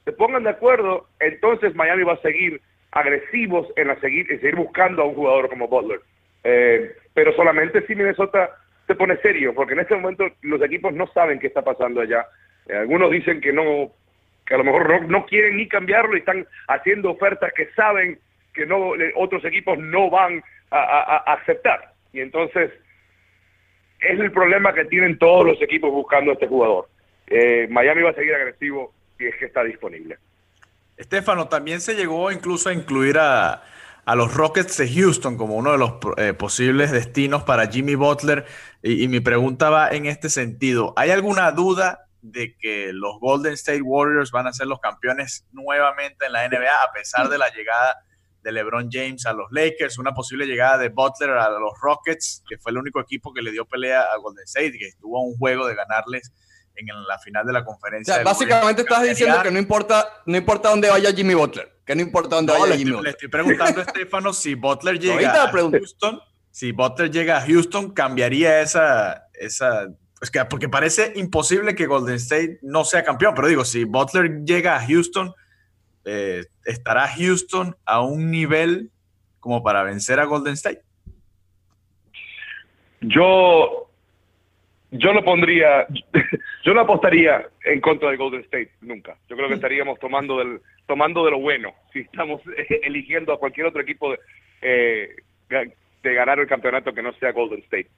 [0.05, 2.61] se pongan de acuerdo, entonces Miami va a seguir
[2.91, 6.01] agresivos en, la seguir, en seguir buscando a un jugador como Butler.
[6.45, 8.51] Eh, pero solamente si Minnesota
[8.87, 12.27] se pone serio, porque en este momento los equipos no saben qué está pasando allá.
[12.69, 13.93] Eh, algunos dicen que no,
[14.47, 18.19] que a lo mejor no, quieren ni cambiarlo y están haciendo ofertas que saben
[18.53, 21.93] que no otros equipos no van a, aceptar.
[22.13, 22.71] Y entonces
[24.01, 26.89] es el problema que tienen todos los equipos buscando a este jugador.
[27.29, 28.93] Eh, Miami va a seguir agresivo
[29.27, 30.19] es que está disponible.
[30.97, 33.63] Estefano, también se llegó incluso a incluir a,
[34.05, 38.47] a los Rockets de Houston como uno de los eh, posibles destinos para Jimmy Butler.
[38.83, 40.93] Y, mi pregunta va en este sentido.
[40.97, 46.27] ¿Hay alguna duda de que los Golden State Warriors van a ser los campeones nuevamente
[46.27, 47.97] en la NBA a pesar de la llegada
[48.43, 52.59] de LeBron James a los Lakers, una posible llegada de Butler a los Rockets, que
[52.59, 55.37] fue el único equipo que le dio pelea a Golden State, que estuvo a un
[55.37, 56.33] juego de ganarles
[56.75, 58.15] en la final de la conferencia.
[58.15, 61.81] O sea, básicamente estás diciendo que no importa, no importa dónde vaya Jimmy Butler.
[61.85, 63.05] Que no importa dónde vaya Jimmy Butler.
[63.05, 66.21] Le estoy preguntando a Estefano si Butler llega a Houston.
[66.51, 69.29] Si Butler llega a Houston, cambiaría esa.
[69.35, 69.89] esa
[70.21, 73.35] es que, porque parece imposible que Golden State no sea campeón.
[73.35, 75.35] Pero digo, si Butler llega a Houston,
[76.05, 78.91] eh, ¿estará Houston a un nivel
[79.41, 80.83] como para vencer a Golden State?
[83.01, 83.92] Yo
[84.93, 85.87] yo no pondría,
[86.65, 89.17] yo no apostaría en contra de Golden State nunca.
[89.29, 92.43] Yo creo que estaríamos tomando del, tomando de lo bueno si estamos
[92.83, 94.19] eligiendo a cualquier otro equipo de,
[94.61, 95.09] eh,
[96.03, 97.89] de ganar el campeonato que no sea Golden State.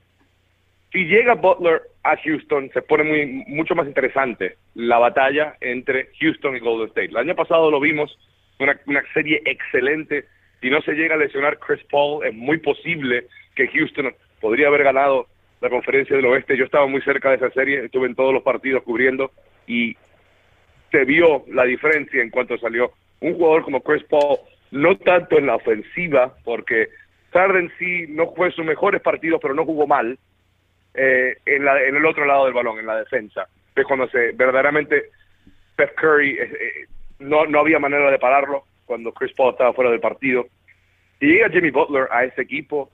[0.92, 6.56] si llega Butler a Houston, se pone muy, mucho más interesante la batalla entre Houston
[6.56, 7.08] y Golden State.
[7.08, 8.16] El año pasado lo vimos,
[8.60, 10.26] una, una serie excelente.
[10.60, 13.26] Si no se llega a lesionar Chris Paul, es muy posible
[13.56, 15.26] que Houston podría haber ganado
[15.64, 16.58] la conferencia del oeste.
[16.58, 19.30] Yo estaba muy cerca de esa serie, estuve en todos los partidos cubriendo
[19.66, 19.96] y
[20.90, 24.40] se vio la diferencia en cuanto salió un jugador como Chris Paul,
[24.72, 26.90] no tanto en la ofensiva, porque
[27.32, 30.18] Harden sí no fue sus mejores partidos, pero no jugó mal
[30.92, 33.48] eh, en, la, en el otro lado del balón, en la defensa.
[33.74, 35.04] Es cuando se verdaderamente
[35.72, 36.86] Steph Curry eh, eh,
[37.20, 40.46] no, no había manera de pararlo cuando Chris Paul estaba fuera del partido.
[41.20, 42.90] Y llega Jimmy Butler a ese equipo,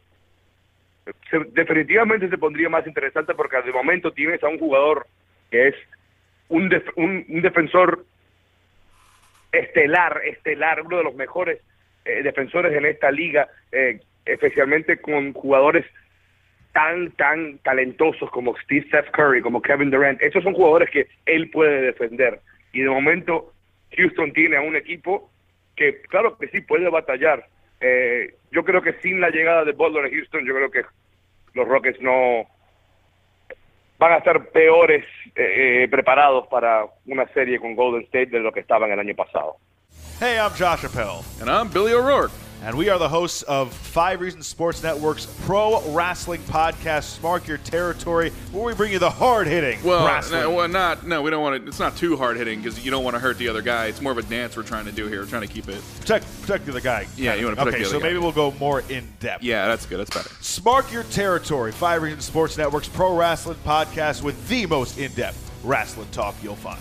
[1.53, 5.07] definitivamente se pondría más interesante porque de momento tienes a un jugador
[5.51, 5.75] que es
[6.49, 8.05] un, un, defensor
[9.53, 11.61] estelar, estelar, uno de los mejores
[12.05, 13.49] defensores en esta liga,
[14.25, 15.85] especialmente con jugadores
[16.73, 20.21] tan, tan talentosos como Steve Steph Curry, como Kevin Durant.
[20.23, 22.41] Esos son jugadores que él puede defender.
[22.73, 23.53] Y de momento
[23.97, 25.31] Houston tiene a un equipo
[25.77, 27.47] que, claro que sí, puede batallar.
[27.81, 30.83] Eh, yo creo que sin la llegada de Butler a Houston, yo creo que
[31.55, 32.47] los Rockets no
[33.99, 35.05] van a estar peores
[35.37, 39.15] eh, eh, preparados para una serie con Golden State de lo que estaban el año
[39.15, 39.57] pasado.
[40.21, 41.25] Hey, I'm Josh Appel.
[41.41, 42.33] And I'm Billy O'Rourke.
[42.63, 47.57] And we are the hosts of Five Reasons Sports Network's pro wrestling podcast, Mark Your
[47.57, 50.43] Territory, where we bring you the hard hitting well, wrestling.
[50.43, 51.67] No, well, not no, we don't want it.
[51.67, 53.87] It's not too hard hitting because you don't want to hurt the other guy.
[53.87, 55.21] It's more of a dance we're trying to do here.
[55.21, 57.07] We're trying to keep it protect protect the other guy.
[57.17, 58.09] Yeah, you want to protect okay, the other so guy.
[58.09, 59.43] maybe we'll go more in depth.
[59.43, 59.99] Yeah, that's good.
[59.99, 60.63] That's better.
[60.63, 65.51] Mark Your Territory, Five Reasons Sports Network's pro wrestling podcast with the most in depth
[65.65, 66.81] wrestling talk you'll find.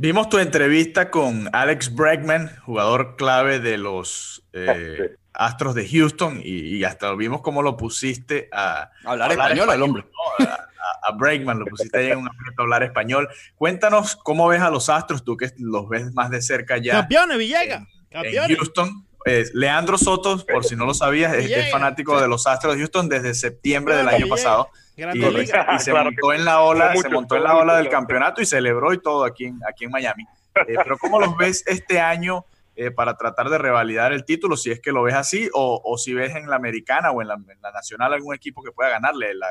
[0.00, 6.78] Vimos tu entrevista con Alex Bregman, jugador clave de los eh, Astros de Houston, y,
[6.78, 10.04] y, hasta vimos cómo lo pusiste a hablar, hablar español, al hombre.
[10.38, 10.46] ¿no?
[10.46, 10.68] A,
[11.06, 13.28] a, Bregman, lo pusiste ahí en un ambiente a hablar español.
[13.56, 16.92] Cuéntanos cómo ves a los Astros, tú que los ves más de cerca ya.
[16.92, 17.82] Campeones, Villegas.
[18.08, 19.06] En, en Houston.
[19.26, 22.22] Eh, Leandro Soto, por si no lo sabías, es, es fanático sí.
[22.22, 24.70] de los Astros de Houston desde septiembre del año pasado.
[25.14, 27.76] Y, y, se Claro montó en la ola, mucho, se montó en la mucho, ola
[27.76, 27.98] del claro.
[27.98, 30.24] campeonato y celebró y todo aquí en, aquí en Miami.
[30.66, 32.44] Eh, pero ¿cómo los ves este año
[32.76, 34.56] eh, para tratar de revalidar el título?
[34.56, 37.28] Si es que lo ves así o, o si ves en la americana o en
[37.28, 39.46] la, en la, nacional algún equipo que pueda ganarle, la,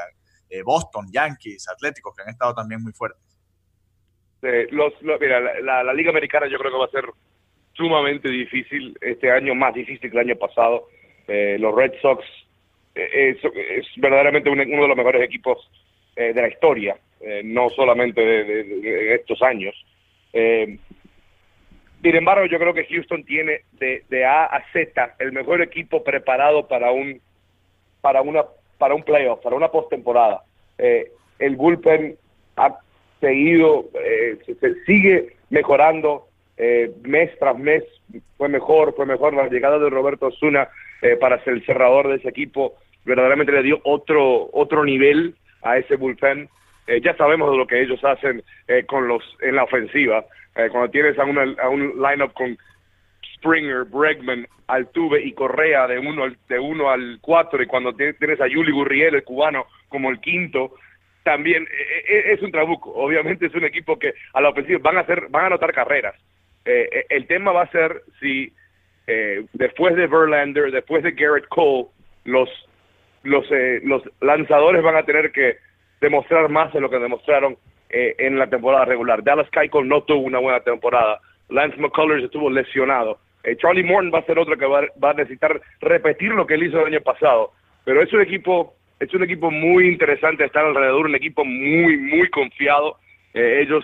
[0.49, 3.21] eh, Boston, Yankees, Atléticos, que han estado también muy fuertes.
[4.41, 7.05] Eh, los, los, mira, la, la, la, Liga Americana yo creo que va a ser
[7.73, 10.87] sumamente difícil este año, más difícil que el año pasado.
[11.27, 12.23] Eh, los Red Sox
[13.13, 15.69] es, es, verdaderamente un, uno de los mejores equipos
[16.15, 19.75] eh, de la historia, eh, no solamente de, estos años.
[20.33, 20.77] Eh,
[22.01, 26.67] sin embargo, yo creo que Houston tiene de, A a Z el mejor equipo preparado
[26.67, 27.21] para un
[28.01, 28.45] para una
[28.77, 30.43] para un playoff, para una postemporada.
[30.77, 32.17] Eh, el bullpen
[32.55, 32.79] ha
[33.19, 37.83] seguido, eh, se, se, sigue mejorando eh, mes tras mes.
[38.37, 40.69] Fue mejor, fue mejor la llegada de Roberto Osuna
[41.01, 42.75] eh, para ser el cerrador de ese equipo.
[43.05, 46.49] Verdaderamente le dio otro otro nivel a ese bullpen.
[46.87, 50.25] Eh, ya sabemos de lo que ellos hacen eh, con los en la ofensiva.
[50.55, 52.57] Eh, cuando tienes a, una, a un lineup con
[53.35, 58.41] Springer, Bregman, Altuve y Correa de uno al, de uno al cuatro y cuando tienes
[58.41, 60.73] a Yuli Gurriel, el cubano, como el quinto,
[61.23, 62.91] también eh, es un trabuco.
[62.91, 66.15] Obviamente es un equipo que a la ofensiva van a hacer, van a anotar carreras.
[66.65, 68.51] Eh, el tema va a ser si
[69.07, 71.87] eh, después de Verlander, después de Garrett Cole,
[72.25, 72.49] los
[73.23, 75.57] los eh, los lanzadores van a tener que
[76.01, 77.57] demostrar más de lo que demostraron
[77.89, 79.23] eh, en la temporada regular.
[79.23, 81.19] Dallas Keuchel no tuvo una buena temporada.
[81.49, 83.19] Lance McCullers estuvo lesionado.
[83.43, 86.55] Eh, Charlie Morton va a ser otro que va, va, a necesitar repetir lo que
[86.55, 87.51] él hizo el año pasado.
[87.85, 92.29] Pero es un equipo, es un equipo muy interesante estar alrededor, un equipo muy, muy
[92.29, 92.97] confiado.
[93.33, 93.83] Eh, ellos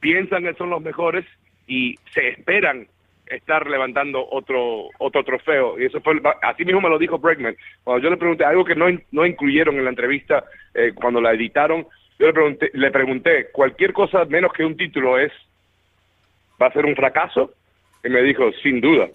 [0.00, 1.24] piensan que son los mejores
[1.66, 2.86] y se esperan
[3.34, 5.78] estar levantando otro otro trofeo.
[5.78, 7.56] Y eso fue así mismo me lo dijo Bregman.
[7.84, 11.32] Cuando yo le pregunté algo que no no incluyeron en la entrevista eh, cuando la
[11.32, 11.86] editaron
[12.18, 15.32] yo le pregunté le pregunté cualquier cosa menos que un título es
[16.60, 17.52] va a ser un fracaso
[18.04, 19.08] y me dijo sin duda.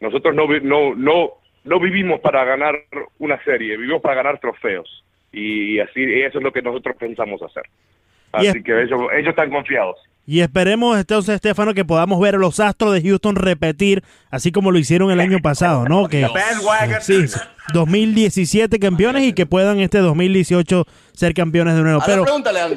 [0.00, 1.30] Nosotros no no no
[1.64, 2.74] no vivimos para ganar
[3.18, 5.02] una serie vivimos para ganar trofeos.
[5.32, 7.64] Y así eso es lo que nosotros pensamos hacer.
[8.32, 9.96] Así que ellos ellos están confiados
[10.26, 14.70] y esperemos entonces, Estefano, que podamos ver a los Astros de Houston repetir, así como
[14.70, 16.08] lo hicieron el año pasado, ¿no?
[16.08, 16.26] Que
[17.00, 17.24] sí,
[17.72, 22.02] 2017 campeones y que puedan este 2018 ser campeones de nuevo.
[22.06, 22.24] Pero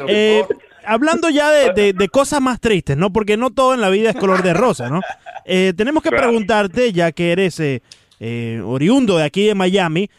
[0.07, 0.43] eh,
[0.85, 3.11] hablando ya de, de, de, cosas más tristes, ¿no?
[3.11, 5.01] Porque no todo en la vida es color de rosa, ¿no?
[5.45, 7.81] Eh, tenemos que preguntarte, ya que eres eh,
[8.19, 10.09] eh, oriundo de aquí de Miami.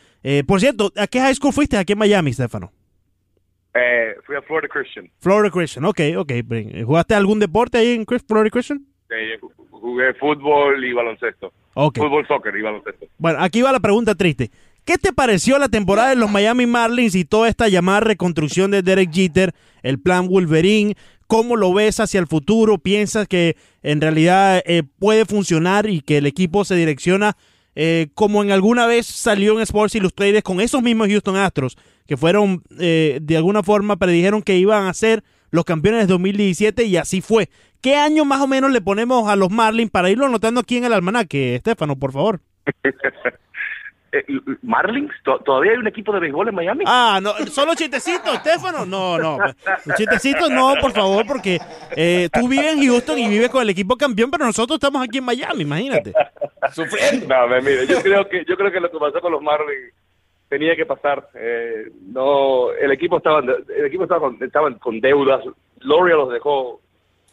[0.47, 2.73] por cierto, ¿a qué high school fuiste aquí en Miami, Estefano?
[3.75, 5.11] Eh, fui a Florida Christian.
[5.21, 6.33] Florida Christian, ok, ok.
[6.85, 8.85] ¿Jugaste algún deporte ahí en Florida Christian?
[9.11, 9.39] Eh,
[9.71, 11.53] jugué fútbol y baloncesto.
[11.75, 11.99] Ok.
[11.99, 13.07] Fútbol, soccer y baloncesto.
[13.19, 14.51] Bueno, aquí va la pregunta triste.
[14.85, 18.83] ¿Qué te pareció la temporada de los Miami Marlins y toda esta llamada reconstrucción de
[18.83, 19.53] Derek Jeter,
[19.83, 20.95] el plan Wolverine?
[21.27, 22.79] ¿Cómo lo ves hacia el futuro?
[22.79, 27.37] ¿Piensas que en realidad eh, puede funcionar y que el equipo se direcciona
[27.81, 32.17] eh, como en alguna vez salió en Sports Illustrated con esos mismos Houston Astros, que
[32.17, 36.97] fueron eh, de alguna forma predijeron que iban a ser los campeones de 2017 y
[36.97, 37.51] así fue?
[37.81, 40.87] ¿Qué año más o menos le ponemos a los Marlins para irlo anotando aquí en
[40.87, 42.41] el almanaque, Estefano, por favor?
[44.11, 44.25] Eh,
[44.63, 46.85] Marlins, ¿To- ¿todavía hay un equipo de béisbol en Miami?
[46.87, 48.87] Ah, no, solo chistecitos, Estefano.
[48.87, 49.37] No, no,
[49.97, 51.59] chistecitos no, por favor, porque
[51.95, 55.19] eh, tú vives en Houston y vives con el equipo campeón, pero nosotros estamos aquí
[55.19, 56.13] en Miami, imagínate.
[56.73, 57.27] Sufriendo.
[57.29, 59.93] No, me- mire, yo creo que yo creo que lo que pasó con los Marlins
[60.49, 61.29] tenía que pasar.
[61.35, 65.43] Eh, no, el equipo estaba el equipo estaba con, estaban con deudas.
[65.81, 66.81] Loria los dejó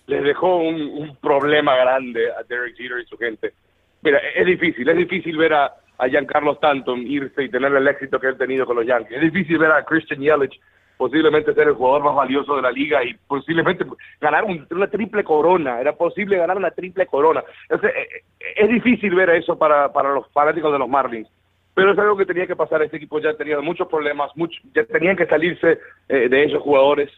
[0.08, 3.54] les dejó un, un problema grande a Derek Jeter y su gente.
[4.02, 8.20] Mira, es difícil, es difícil ver a, a Giancarlo Stanton irse y tener el éxito
[8.20, 9.18] que él ha tenido con los Yankees.
[9.18, 10.60] Es difícil ver a Christian Yelich
[10.98, 13.86] posiblemente ser el jugador más valioso de la liga y posiblemente
[14.22, 15.82] ganar un- una triple corona.
[15.82, 17.44] Era posible ganar una triple corona.
[17.70, 18.08] Entonces, eh,
[18.40, 21.28] eh, es difícil ver eso para, para los fanáticos de los Marlins.
[21.74, 22.82] Pero es algo que tenía que pasar.
[22.82, 27.12] Este equipo ya tenido muchos problemas, mucho, ya tenían que salirse eh, de esos jugadores.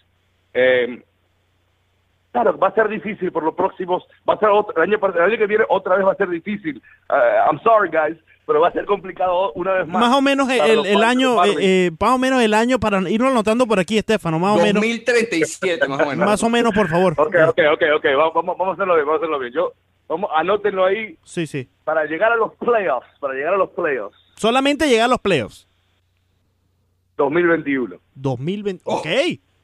[0.56, 1.04] Eh,
[2.38, 5.22] Claro, va a ser difícil por los próximos, va a ser otro, el, año, el
[5.24, 6.80] año que viene otra vez va a ser difícil.
[7.10, 10.02] Uh, I'm sorry guys, pero va a ser complicado una vez más.
[10.02, 13.30] Más o menos el, el año, eh, eh, más o menos el año para irlo
[13.30, 16.26] anotando por aquí, Estefano, más o menos, 2037, más o menos.
[16.28, 17.14] más o menos, por favor.
[17.18, 19.54] Ok, ok, ok, ok, vamos, vamos, vamos a hacerlo bien, vamos a hacerlo bien.
[19.54, 19.74] Yo,
[20.08, 21.68] vamos, anótenlo ahí Sí, sí.
[21.86, 25.68] para llegar a los playoffs, para llegar a los playoffs, Solamente llegar a los playoffs.
[27.18, 27.96] 2021.
[28.14, 28.84] 2020.
[28.86, 28.98] Oh.
[28.98, 29.08] Ok,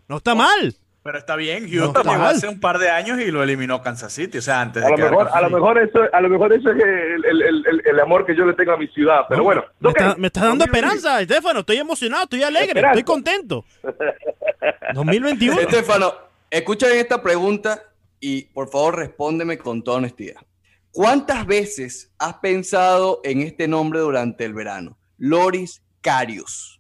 [0.07, 0.75] no está mal.
[1.03, 2.21] Pero está bien, No Houston mal.
[2.21, 4.91] hace un par de años y lo eliminó Kansas City, o sea, antes de A
[4.91, 7.99] lo quedar mejor, a lo mejor eso, a lo mejor eso es el, el, el,
[7.99, 9.25] amor que yo le tengo a mi ciudad.
[9.27, 10.65] Pero bueno, Me, está, me está dando 2021.
[10.93, 11.59] esperanza, Estefano.
[11.59, 12.99] Estoy emocionado, estoy alegre, Esperanza.
[12.99, 13.65] estoy contento.
[14.93, 15.59] 2021.
[15.59, 16.13] Estefano,
[16.49, 17.83] escucha bien esta pregunta
[18.19, 20.41] y por favor respóndeme con toda honestidad.
[20.91, 24.97] ¿Cuántas veces has pensado en este nombre durante el verano?
[25.17, 26.79] Loris Carius.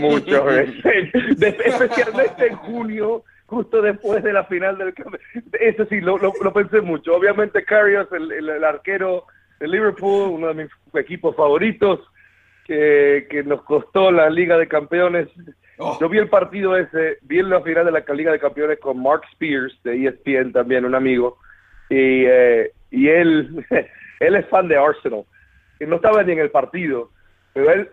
[0.00, 0.44] Muchas
[0.84, 4.94] veces, De- especialmente en junio, justo después de la final del.
[5.58, 7.14] Eso sí, lo, lo, lo pensé mucho.
[7.14, 9.24] Obviamente, Carrios, el, el- el arquero
[9.58, 12.00] de Liverpool, uno de mis equipos favoritos,
[12.66, 15.28] que, que nos costó la Liga de Campeones.
[15.78, 15.98] Oh.
[16.00, 19.22] Yo vi el partido ese, vi la final de la Liga de Campeones con Mark
[19.32, 21.38] Spears, de ESPN también, un amigo,
[21.88, 23.66] y, eh, y él,
[24.20, 25.24] él es fan de Arsenal.
[25.80, 27.10] Y no estaba ni en el partido,
[27.54, 27.88] pero él,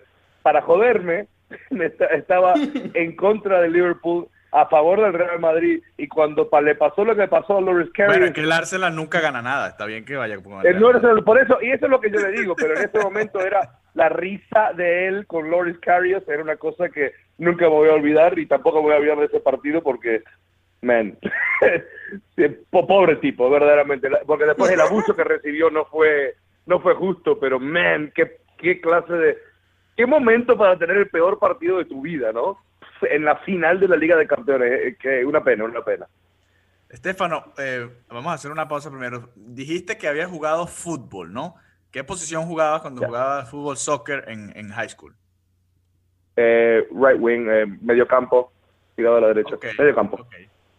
[0.48, 1.28] para joderme,
[1.72, 2.54] me esta- estaba
[2.94, 7.28] en contra de Liverpool, a favor del Real Madrid, y cuando le pasó lo que
[7.28, 10.16] pasó a Loris Carey, Bueno, es que el Arsenal nunca gana nada, está bien que
[10.16, 10.80] vaya con el era-
[11.26, 13.60] por eso, y eso es lo que yo le digo, pero en ese momento era
[13.94, 17.94] la risa de él con Loris Karius, era una cosa que nunca me voy a
[17.96, 20.24] olvidar y tampoco voy a olvidar de ese partido porque,
[20.82, 21.18] man,
[22.72, 27.60] pobre tipo, verdaderamente, porque después el abuso que recibió no fue no fue justo, pero
[27.60, 29.38] man, qué, qué clase de,
[29.98, 32.58] qué momento para tener el peor partido de tu vida, ¿no?
[33.02, 36.08] En la final de la Liga de Campeones, eh, que una pena, una pena.
[36.90, 39.30] Estefano, eh, vamos a hacer una pausa primero.
[39.36, 41.56] Dijiste que habías jugado fútbol, ¿no?
[41.92, 43.08] ¿Qué posición jugabas cuando Ya.
[43.08, 45.14] jugabas fútbol soccer en, en high school?
[46.36, 48.52] Eh, right wing, eh, medio campo,
[48.96, 50.28] tirado a la derecha, medio campo.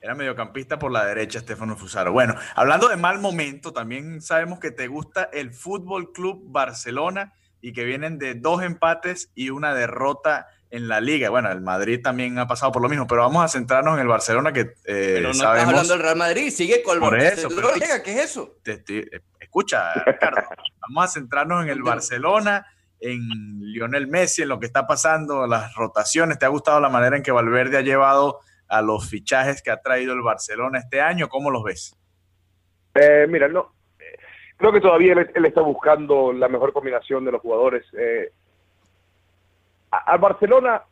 [0.00, 2.12] Era mediocampista por la derecha, Estefano Fusaro.
[2.12, 7.72] Bueno, hablando de mal momento, también sabemos que te gusta el Fútbol Club Barcelona y
[7.72, 11.30] que vienen de dos empates y una derrota en la liga.
[11.30, 14.06] Bueno, el Madrid también ha pasado por lo mismo, pero vamos a centrarnos en el
[14.08, 15.68] Barcelona que eh, Pero no estás sabemos.
[15.70, 17.68] hablando del Real Madrid, sigue con el Por eso, Barcelona.
[17.74, 18.56] pero- Llega, ¿Qué es eso?
[18.62, 20.42] te estoy- eh, escucha, Ricardo,
[20.80, 22.66] vamos a centrarnos en el Barcelona,
[23.00, 23.20] en
[23.60, 26.38] Lionel Messi, en lo que está pasando, las rotaciones.
[26.38, 29.80] ¿Te ha gustado la manera en que Valverde ha llevado a los fichajes que ha
[29.80, 31.28] traído el Barcelona este año?
[31.30, 31.96] ¿Cómo los ves?
[32.94, 33.74] Eh, mira, no,
[34.58, 37.86] creo que todavía él, está buscando la mejor combinación de los jugadores.
[37.98, 38.30] Eh,
[39.90, 40.82] a- al Barcelona,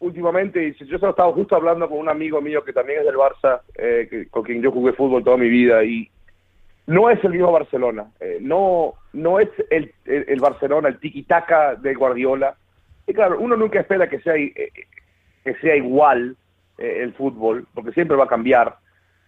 [0.00, 3.16] últimamente, y yo he estado justo hablando con un amigo mío que también es del
[3.16, 6.10] Barça, eh, que- con quien yo jugué fútbol toda mi vida, y
[6.86, 8.10] no es el mismo Barcelona.
[8.18, 12.56] Eh, no, no es el, el- el Barcelona, el tiki-taka de Guardiola.
[13.06, 14.72] Y claro, uno nunca espera que sea, eh,
[15.44, 16.36] que sea igual
[16.78, 18.76] eh, el fútbol, porque siempre va a cambiar.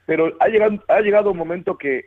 [0.06, 2.06] Pero ha llegado, ha llegado un momento que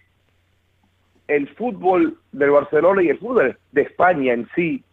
[1.27, 4.83] el fútbol del Barcelona y el fútbol de España en sí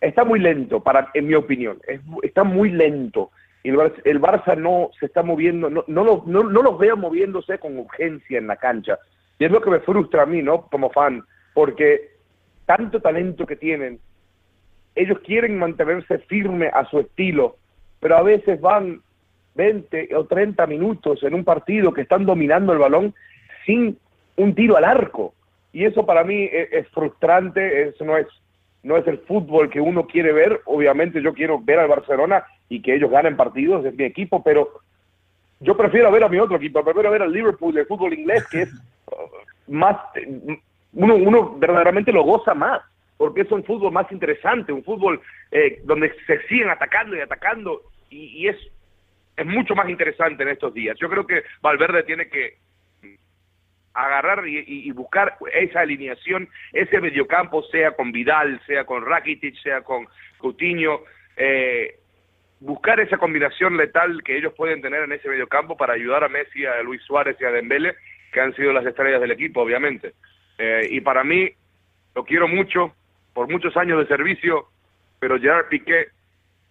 [0.00, 1.78] está muy lento, para, en mi opinión.
[2.22, 3.30] está muy lento.
[3.64, 7.76] Y el, Barça, no se está moviendo, no, no, no, no los veo moviéndose con
[7.76, 8.98] urgencia en la cancha.
[9.38, 10.62] Y es lo que me frustra a mí, ¿no?
[10.62, 11.22] Como fan,
[11.54, 12.12] porque
[12.66, 14.00] tanto talento que tienen,
[14.94, 17.56] ellos quieren mantenerse firme a su estilo,
[18.00, 19.00] pero a veces van
[19.54, 23.14] 20 o 30 minutos en un partido que están dominando el balón
[23.66, 23.98] sin
[24.36, 25.34] un tiro al arco.
[25.78, 28.26] Y eso para mí es, es frustrante, eso no es
[28.82, 30.60] no es el fútbol que uno quiere ver.
[30.64, 34.80] Obviamente yo quiero ver al Barcelona y que ellos ganen partidos, es mi equipo, pero
[35.60, 38.62] yo prefiero ver a mi otro equipo, prefiero ver al Liverpool, el fútbol inglés, que
[38.62, 38.72] es
[39.68, 39.96] más,
[40.94, 42.82] uno, uno verdaderamente lo goza más,
[43.16, 45.20] porque es un fútbol más interesante, un fútbol
[45.52, 48.56] eh, donde se siguen atacando y atacando, y, es,
[49.36, 50.96] es mucho más interesante en estos días.
[50.98, 52.56] Yo creo que Valverde tiene que
[53.94, 60.06] agarrar y, buscar esa alineación, ese mediocampo, sea con Vidal, sea con Rakitic, sea con
[60.38, 61.00] Coutinho,
[61.36, 61.98] eh,
[62.60, 66.64] buscar esa combinación letal que ellos pueden tener en ese mediocampo para ayudar a Messi,
[66.66, 67.94] a Luis Suárez y a Dembele,
[68.32, 70.14] que han sido las estrellas del equipo, obviamente.
[70.58, 71.50] Eh, y para mí,
[72.14, 72.94] lo quiero mucho,
[73.32, 74.66] por muchos años de servicio,
[75.20, 76.08] pero Gerard Piqué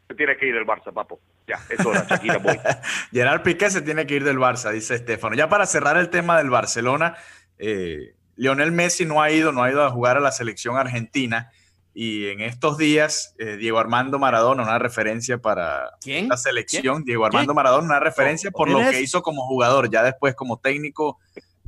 [0.07, 1.19] se tiene que ir del Barça, papo.
[1.47, 2.59] Ya, es hora, Shakira, voy.
[3.11, 5.35] Gerard Piqué se tiene que ir del Barça, dice Estefano.
[5.35, 7.15] Ya para cerrar el tema del Barcelona,
[7.57, 11.51] eh, Lionel Messi no ha ido, no ha ido a jugar a la selección argentina.
[11.93, 17.03] Y en estos días, eh, Diego Armando Maradona, una referencia para la selección.
[17.03, 21.17] Diego Armando Maradona, una referencia por lo que hizo como jugador, ya después como técnico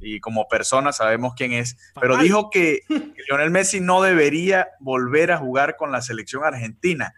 [0.02, 1.78] y como persona sabemos quién es.
[2.00, 2.82] Pero dijo que
[3.30, 7.16] Lionel Messi no debería volver a jugar con la selección argentina.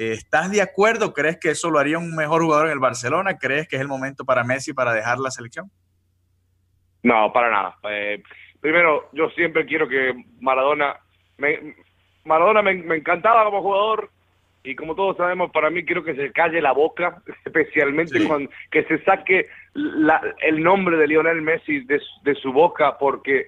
[0.00, 1.12] ¿Estás de acuerdo?
[1.12, 3.36] ¿Crees que eso lo haría un mejor jugador en el Barcelona?
[3.36, 5.72] ¿Crees que es el momento para Messi para dejar la selección?
[7.02, 7.76] No, para nada.
[7.90, 8.22] Eh,
[8.60, 10.94] primero, yo siempre quiero que Maradona,
[11.38, 11.74] me,
[12.24, 14.08] Maradona me, encantaba como jugador
[14.62, 18.84] y como todos sabemos, para mí quiero que se calle la boca, especialmente cuando que
[18.84, 19.48] se saque
[20.42, 23.46] el nombre de Lionel Messi de, de su boca porque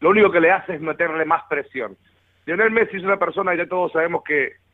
[0.00, 1.96] lo único que le hace es meterle más presión.
[2.44, 4.67] Lionel Messi es una persona, ya todos sabemos que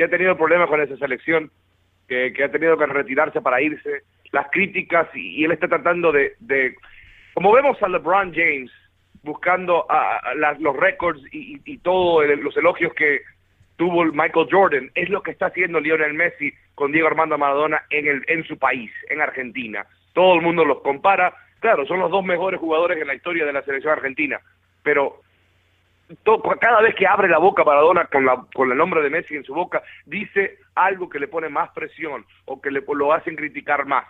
[0.00, 1.50] que ha tenido problemas con esa selección,
[2.08, 4.00] que, ha tenido que retirarse para irse,
[4.32, 6.34] las críticas y, él está tratando de,
[7.34, 8.70] como vemos a LeBron James
[9.22, 10.22] buscando a,
[10.58, 13.20] los récords y, y todos los elogios que
[13.76, 18.08] tuvo Michael Jordan, es lo que está haciendo Lionel Messi con Diego Armando Maradona en,
[18.08, 19.84] el, en su país, en Argentina.
[20.14, 23.52] Todo el mundo los compara, claro, son los dos mejores jugadores en la historia de
[23.52, 24.40] la selección argentina,
[24.82, 25.20] pero
[26.60, 29.44] cada vez que abre la boca Maradona con, la, con el nombre de Messi en
[29.44, 33.86] su boca, dice algo que le pone más presión o que le, lo hacen criticar
[33.86, 34.04] más.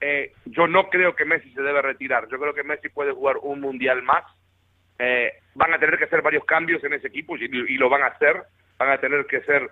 [0.00, 2.28] Eh, yo no creo que Messi se debe retirar.
[2.28, 4.24] Yo creo que Messi puede jugar un mundial más.
[4.98, 8.06] Eh, van a tener que hacer varios cambios en ese equipo y, lo van a
[8.06, 8.42] hacer.
[8.78, 9.68] Van a tener que hacer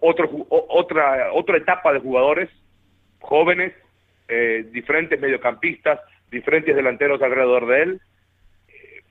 [0.00, 2.50] otro, otra, otra etapa de jugadores
[3.20, 3.74] jóvenes,
[4.28, 6.00] eh, diferentes mediocampistas,
[6.30, 8.00] diferentes delanteros alrededor de él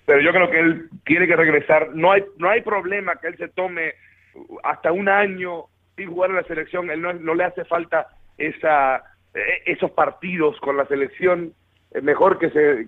[0.05, 1.95] pero yo creo que él tiene que regresar.
[1.95, 3.93] No hay, no hay problema que él se tome
[4.63, 6.89] hasta un año sin jugar en la selección.
[6.89, 8.97] Él no, no le hace falta esa,
[9.33, 11.53] eh, esos partidos con la selección.
[11.91, 12.87] Es mejor que se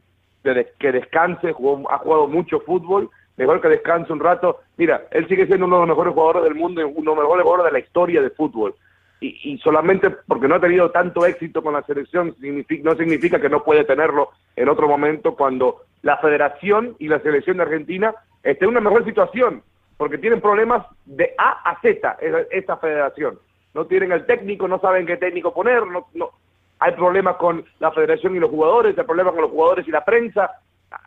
[0.80, 1.54] que descanse, ha
[1.98, 4.62] jugado mucho fútbol, mejor que descanse un rato.
[4.78, 7.44] Mira, él sigue siendo uno de los mejores jugadores del mundo, uno de los mejores
[7.44, 8.76] jugadores de la historia de fútbol.
[9.20, 12.36] Y, y, solamente porque no ha tenido tanto éxito con la selección
[12.84, 17.58] no significa que no puede tenerlo en otro momento cuando la federación y la selección
[17.58, 18.14] de Argentina
[18.44, 19.64] estén en una mejor situación,
[19.98, 22.18] porque tienen problemas de A a Z
[22.52, 23.40] esta federación.
[23.74, 26.32] No tienen el técnico, no saben qué técnico poner, no,
[26.80, 30.06] hay problemas con la federación y los jugadores, hay problemas con los jugadores y la
[30.06, 30.52] prensa,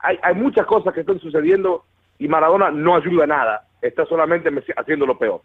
[0.02, 1.84] hay, hay muchas cosas que están sucediendo
[2.18, 5.40] y Maradona no ayuda a nada, está solamente haciendo lo peor.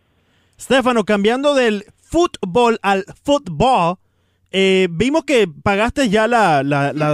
[0.60, 3.97] Stefano, cambiando del fútbol al fútbol,
[4.51, 6.64] eh, vimos que pagaste ya la,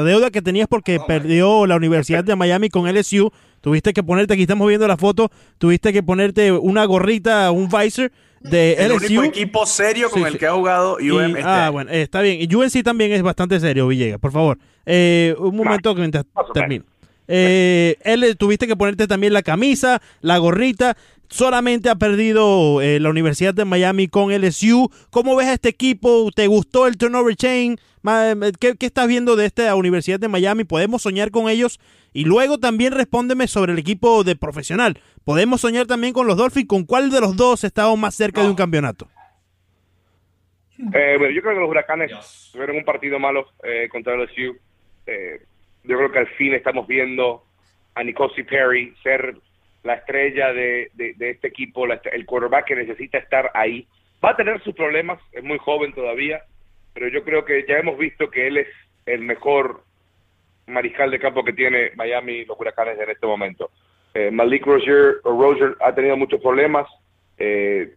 [0.03, 3.31] deuda que tenías porque perdió la Universidad de Miami con LSU.
[3.61, 8.11] Tuviste que ponerte, aquí estamos viendo la foto, tuviste que ponerte una gorrita, un visor
[8.41, 9.05] de el LSU.
[9.05, 11.35] único equipo serio con el que ha jugado UM.
[11.43, 12.37] ah, bueno, está bien.
[12.41, 14.57] Y UNC también es bastante serio, Villegas, por favor.
[14.85, 16.11] Eh, un momento que
[16.53, 16.85] termino.
[17.27, 20.97] Eh, él tuviste que ponerte también la camisa, la gorrita
[21.31, 24.91] solamente ha perdido eh, la Universidad de Miami con LSU.
[25.09, 26.29] ¿Cómo ves a este equipo?
[26.35, 27.77] ¿Te gustó el turnover chain?
[28.07, 30.65] Eh, ¿Qué, estás viendo de esta Universidad de Miami?
[30.65, 31.79] ¿Podemos soñar con ellos?
[32.13, 34.99] Y luego también respóndeme sobre el equipo de profesional.
[35.23, 36.67] ¿Podemos soñar también con los Dolphins?
[36.67, 39.07] ¿Con cuál de los dos estamos más cerca de un campeonato?
[40.77, 42.11] Eh, bueno, yo creo que los huracanes
[42.51, 43.47] tuvieron un partido malo
[43.89, 44.57] contra LSU.
[45.05, 47.45] yo creo que al fin estamos viendo
[47.95, 49.37] a Nicosi Perry ser
[49.83, 53.87] la estrella de, de- este equipo, la el quarterback que necesita estar ahí.
[54.23, 56.43] Va a tener sus problemas, es muy joven todavía,
[56.93, 58.67] pero yo creo que ya hemos visto que él es
[59.05, 59.83] el mejor
[60.67, 63.71] mariscal de campo que tiene Miami los huracanes en este momento.
[64.13, 66.87] Eh, Malik Rozier, Rozier ha tenido muchos problemas,
[67.37, 67.95] eh,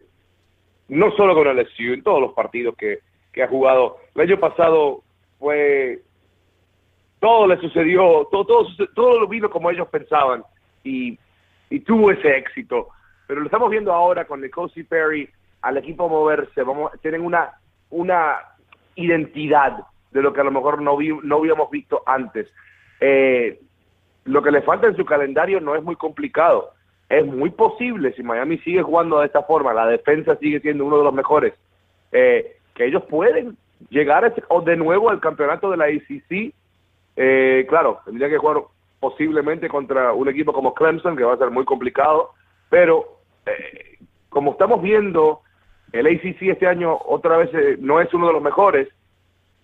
[0.87, 2.99] no solo con el LSU, en todos los partidos que,
[3.31, 3.97] que ha jugado.
[4.15, 5.03] El año pasado
[5.37, 5.99] fue
[7.19, 10.43] todo le sucedió, todo, todo, todo lo vino como ellos pensaban
[10.83, 11.17] y,
[11.69, 12.89] y tuvo ese éxito.
[13.27, 15.29] Pero lo estamos viendo ahora con Nicosi Perry,
[15.61, 17.51] al equipo moverse, vamos, tienen una,
[17.89, 18.37] una
[18.95, 19.79] identidad
[20.11, 22.47] de lo que a lo mejor no, vi- no habíamos visto antes.
[22.99, 23.59] Eh,
[24.25, 26.71] lo que le falta en su calendario no es muy complicado.
[27.09, 30.97] Es muy posible, si Miami sigue jugando de esta forma, la defensa sigue siendo uno
[30.99, 31.53] de los mejores,
[32.11, 33.57] eh, que ellos pueden
[33.89, 36.53] llegar a ese- o de nuevo al campeonato de la ACC.
[37.15, 38.57] Eh, claro, tendría que jugar
[39.05, 42.31] posiblemente contra un equipo como Clemson, que va a ser muy complicado,
[42.71, 43.99] pero eh,
[44.29, 45.41] como estamos viendo,
[45.91, 48.87] el ACC este año otra vez eh, no es uno de los mejores,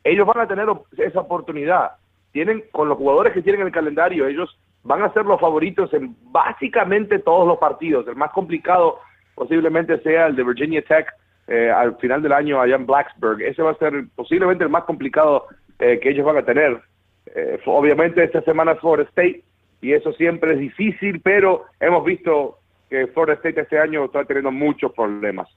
[0.03, 1.93] ellos van a tener esa oportunidad.
[2.31, 5.91] Tienen, con los jugadores que tienen en el calendario, ellos van a ser los favoritos
[5.95, 8.07] en básicamente todos los partidos.
[8.07, 8.99] El más complicado
[9.33, 11.07] posiblemente sea el de Virginia Tech
[11.47, 13.41] eh, al final del año allá en Blacksburg.
[13.41, 15.47] Ese va a ser posiblemente el más complicado
[15.79, 16.79] eh, que ellos van a tener.
[17.28, 19.43] Eh, obviamente esta semana es Florida State
[19.82, 22.59] y eso siempre es difícil, pero hemos visto
[22.89, 25.47] que Florida State este año está teniendo muchos problemas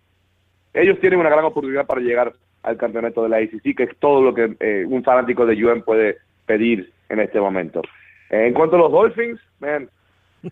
[0.74, 4.22] ellos tienen una gran oportunidad para llegar al campeonato de la ACC, que es todo
[4.22, 7.80] lo que eh, un fanático de UM puede pedir en este momento.
[8.30, 9.40] Eh, en cuanto a los Dolphins,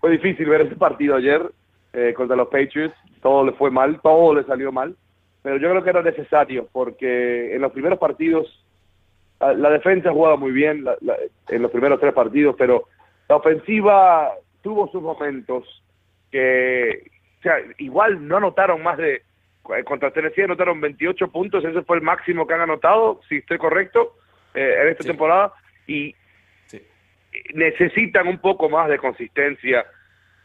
[0.00, 1.42] fue difícil ver ese partido ayer
[1.92, 2.94] eh, contra los Patriots.
[3.20, 4.94] Todo le fue mal, todo le salió mal,
[5.42, 8.61] pero yo creo que era necesario porque en los primeros partidos
[9.42, 11.16] la, la defensa jugaba muy bien la- la-
[11.48, 12.84] en los primeros tres partidos, pero
[13.28, 14.32] la ofensiva
[14.62, 15.82] tuvo sus momentos
[16.30, 19.22] que, o sea, igual no anotaron más de
[19.76, 23.58] eh, contra Tennessee anotaron 28 puntos, ese fue el máximo que han anotado, si estoy
[23.58, 24.14] correcto,
[24.54, 25.52] eh, en esta temporada,
[25.86, 26.14] y
[26.66, 26.82] Sí.
[27.54, 29.86] necesitan un poco más de consistencia.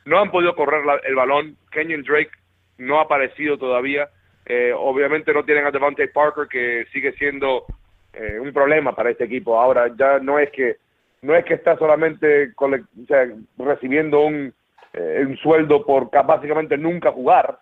[0.05, 1.57] No han podido correr la- el balón.
[1.71, 2.29] Kenyon Drake
[2.77, 4.07] no ha aparecido todavía.
[4.45, 7.65] Eh, obviamente no tienen a Devontae Parker, que sigue siendo
[8.13, 9.59] eh, un problema para este equipo.
[9.59, 10.77] Ahora ya no es que
[11.21, 12.69] no es que está solamente o
[13.07, 13.27] sea,
[13.57, 14.53] recibiendo un,
[14.93, 17.59] eh, sueldo por ca- básicamente nunca jugar,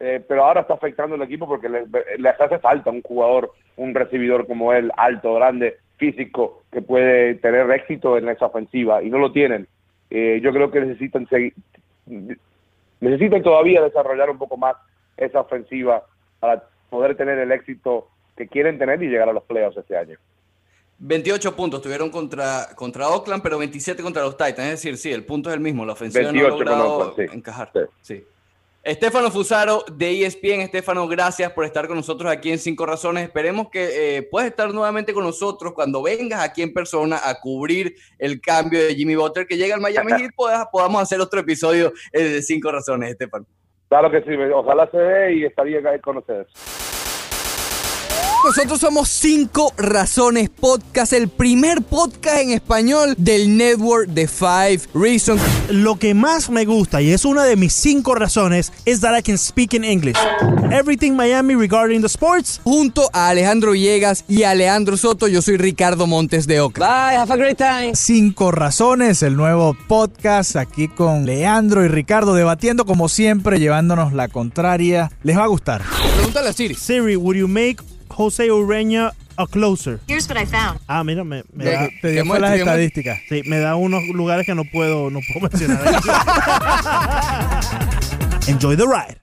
[0.00, 1.86] eh, pero ahora está afectando al equipo porque les,
[2.18, 7.70] les hace falta un jugador, un recibidor como él, alto, grande, físico, que puede tener
[7.70, 9.68] éxito en esa ofensiva y no lo tienen.
[10.10, 11.26] Eh, yo creo que necesitan
[13.00, 14.76] necesitan todavía desarrollar un poco más
[15.16, 16.04] esa ofensiva
[16.40, 20.18] para poder tener el éxito que quieren tener y llegar a los playoffs este año.
[20.98, 24.58] 28 puntos tuvieron contra, contra Oakland, pero 27 contra los Titans.
[24.60, 25.84] Es decir, sí, el punto es el mismo.
[25.84, 27.36] La ofensiva 28 no ha logrado Oakland, sí.
[27.36, 27.70] encajar.
[27.74, 27.80] Sí.
[28.16, 28.24] Sí.
[28.82, 30.60] Estefano Fusaro de ESPN.
[30.60, 33.24] Estefano, gracias por estar con nosotros aquí en Cinco Razones.
[33.24, 37.94] Esperemos que eh, puedas estar nuevamente con nosotros cuando vengas aquí en persona a cubrir
[38.18, 40.32] el cambio de Jimmy Butler que llega al Miami Heat.
[40.36, 43.46] Podas- podamos hacer otro episodio eh, de Cinco Razones, Estefano.
[43.88, 46.46] Claro que sí, ojalá se dé y estaría con ustedes.
[48.44, 55.40] Nosotros somos Cinco Razones Podcast, el primer podcast en español del network de Five Reasons.
[55.70, 59.22] Lo que más me gusta, y es una de mis cinco razones, es that I
[59.22, 60.18] can speak in English.
[60.70, 62.60] Everything Miami regarding the sports.
[62.64, 66.80] Junto a Alejandro Villegas y a Leandro Soto, yo soy Ricardo Montes de Oca.
[66.80, 67.94] Bye, have a great time.
[67.94, 74.28] Cinco Razones, el nuevo podcast aquí con Leandro y Ricardo debatiendo como siempre, llevándonos la
[74.28, 75.10] contraria.
[75.22, 75.82] Les va a gustar.
[76.16, 76.74] Pregúntale a Siri.
[76.74, 77.82] Siri, would you make
[78.14, 79.98] Jose Ureña a closer?
[80.08, 80.80] Here's what I found.
[80.88, 82.54] Ah, mira, me, me da, Te dio las muestra.
[82.56, 83.18] estadísticas.
[83.28, 85.84] sí, me da unos lugares que no puedo, no puedo mencionar.
[88.48, 89.16] Enjoy the ride.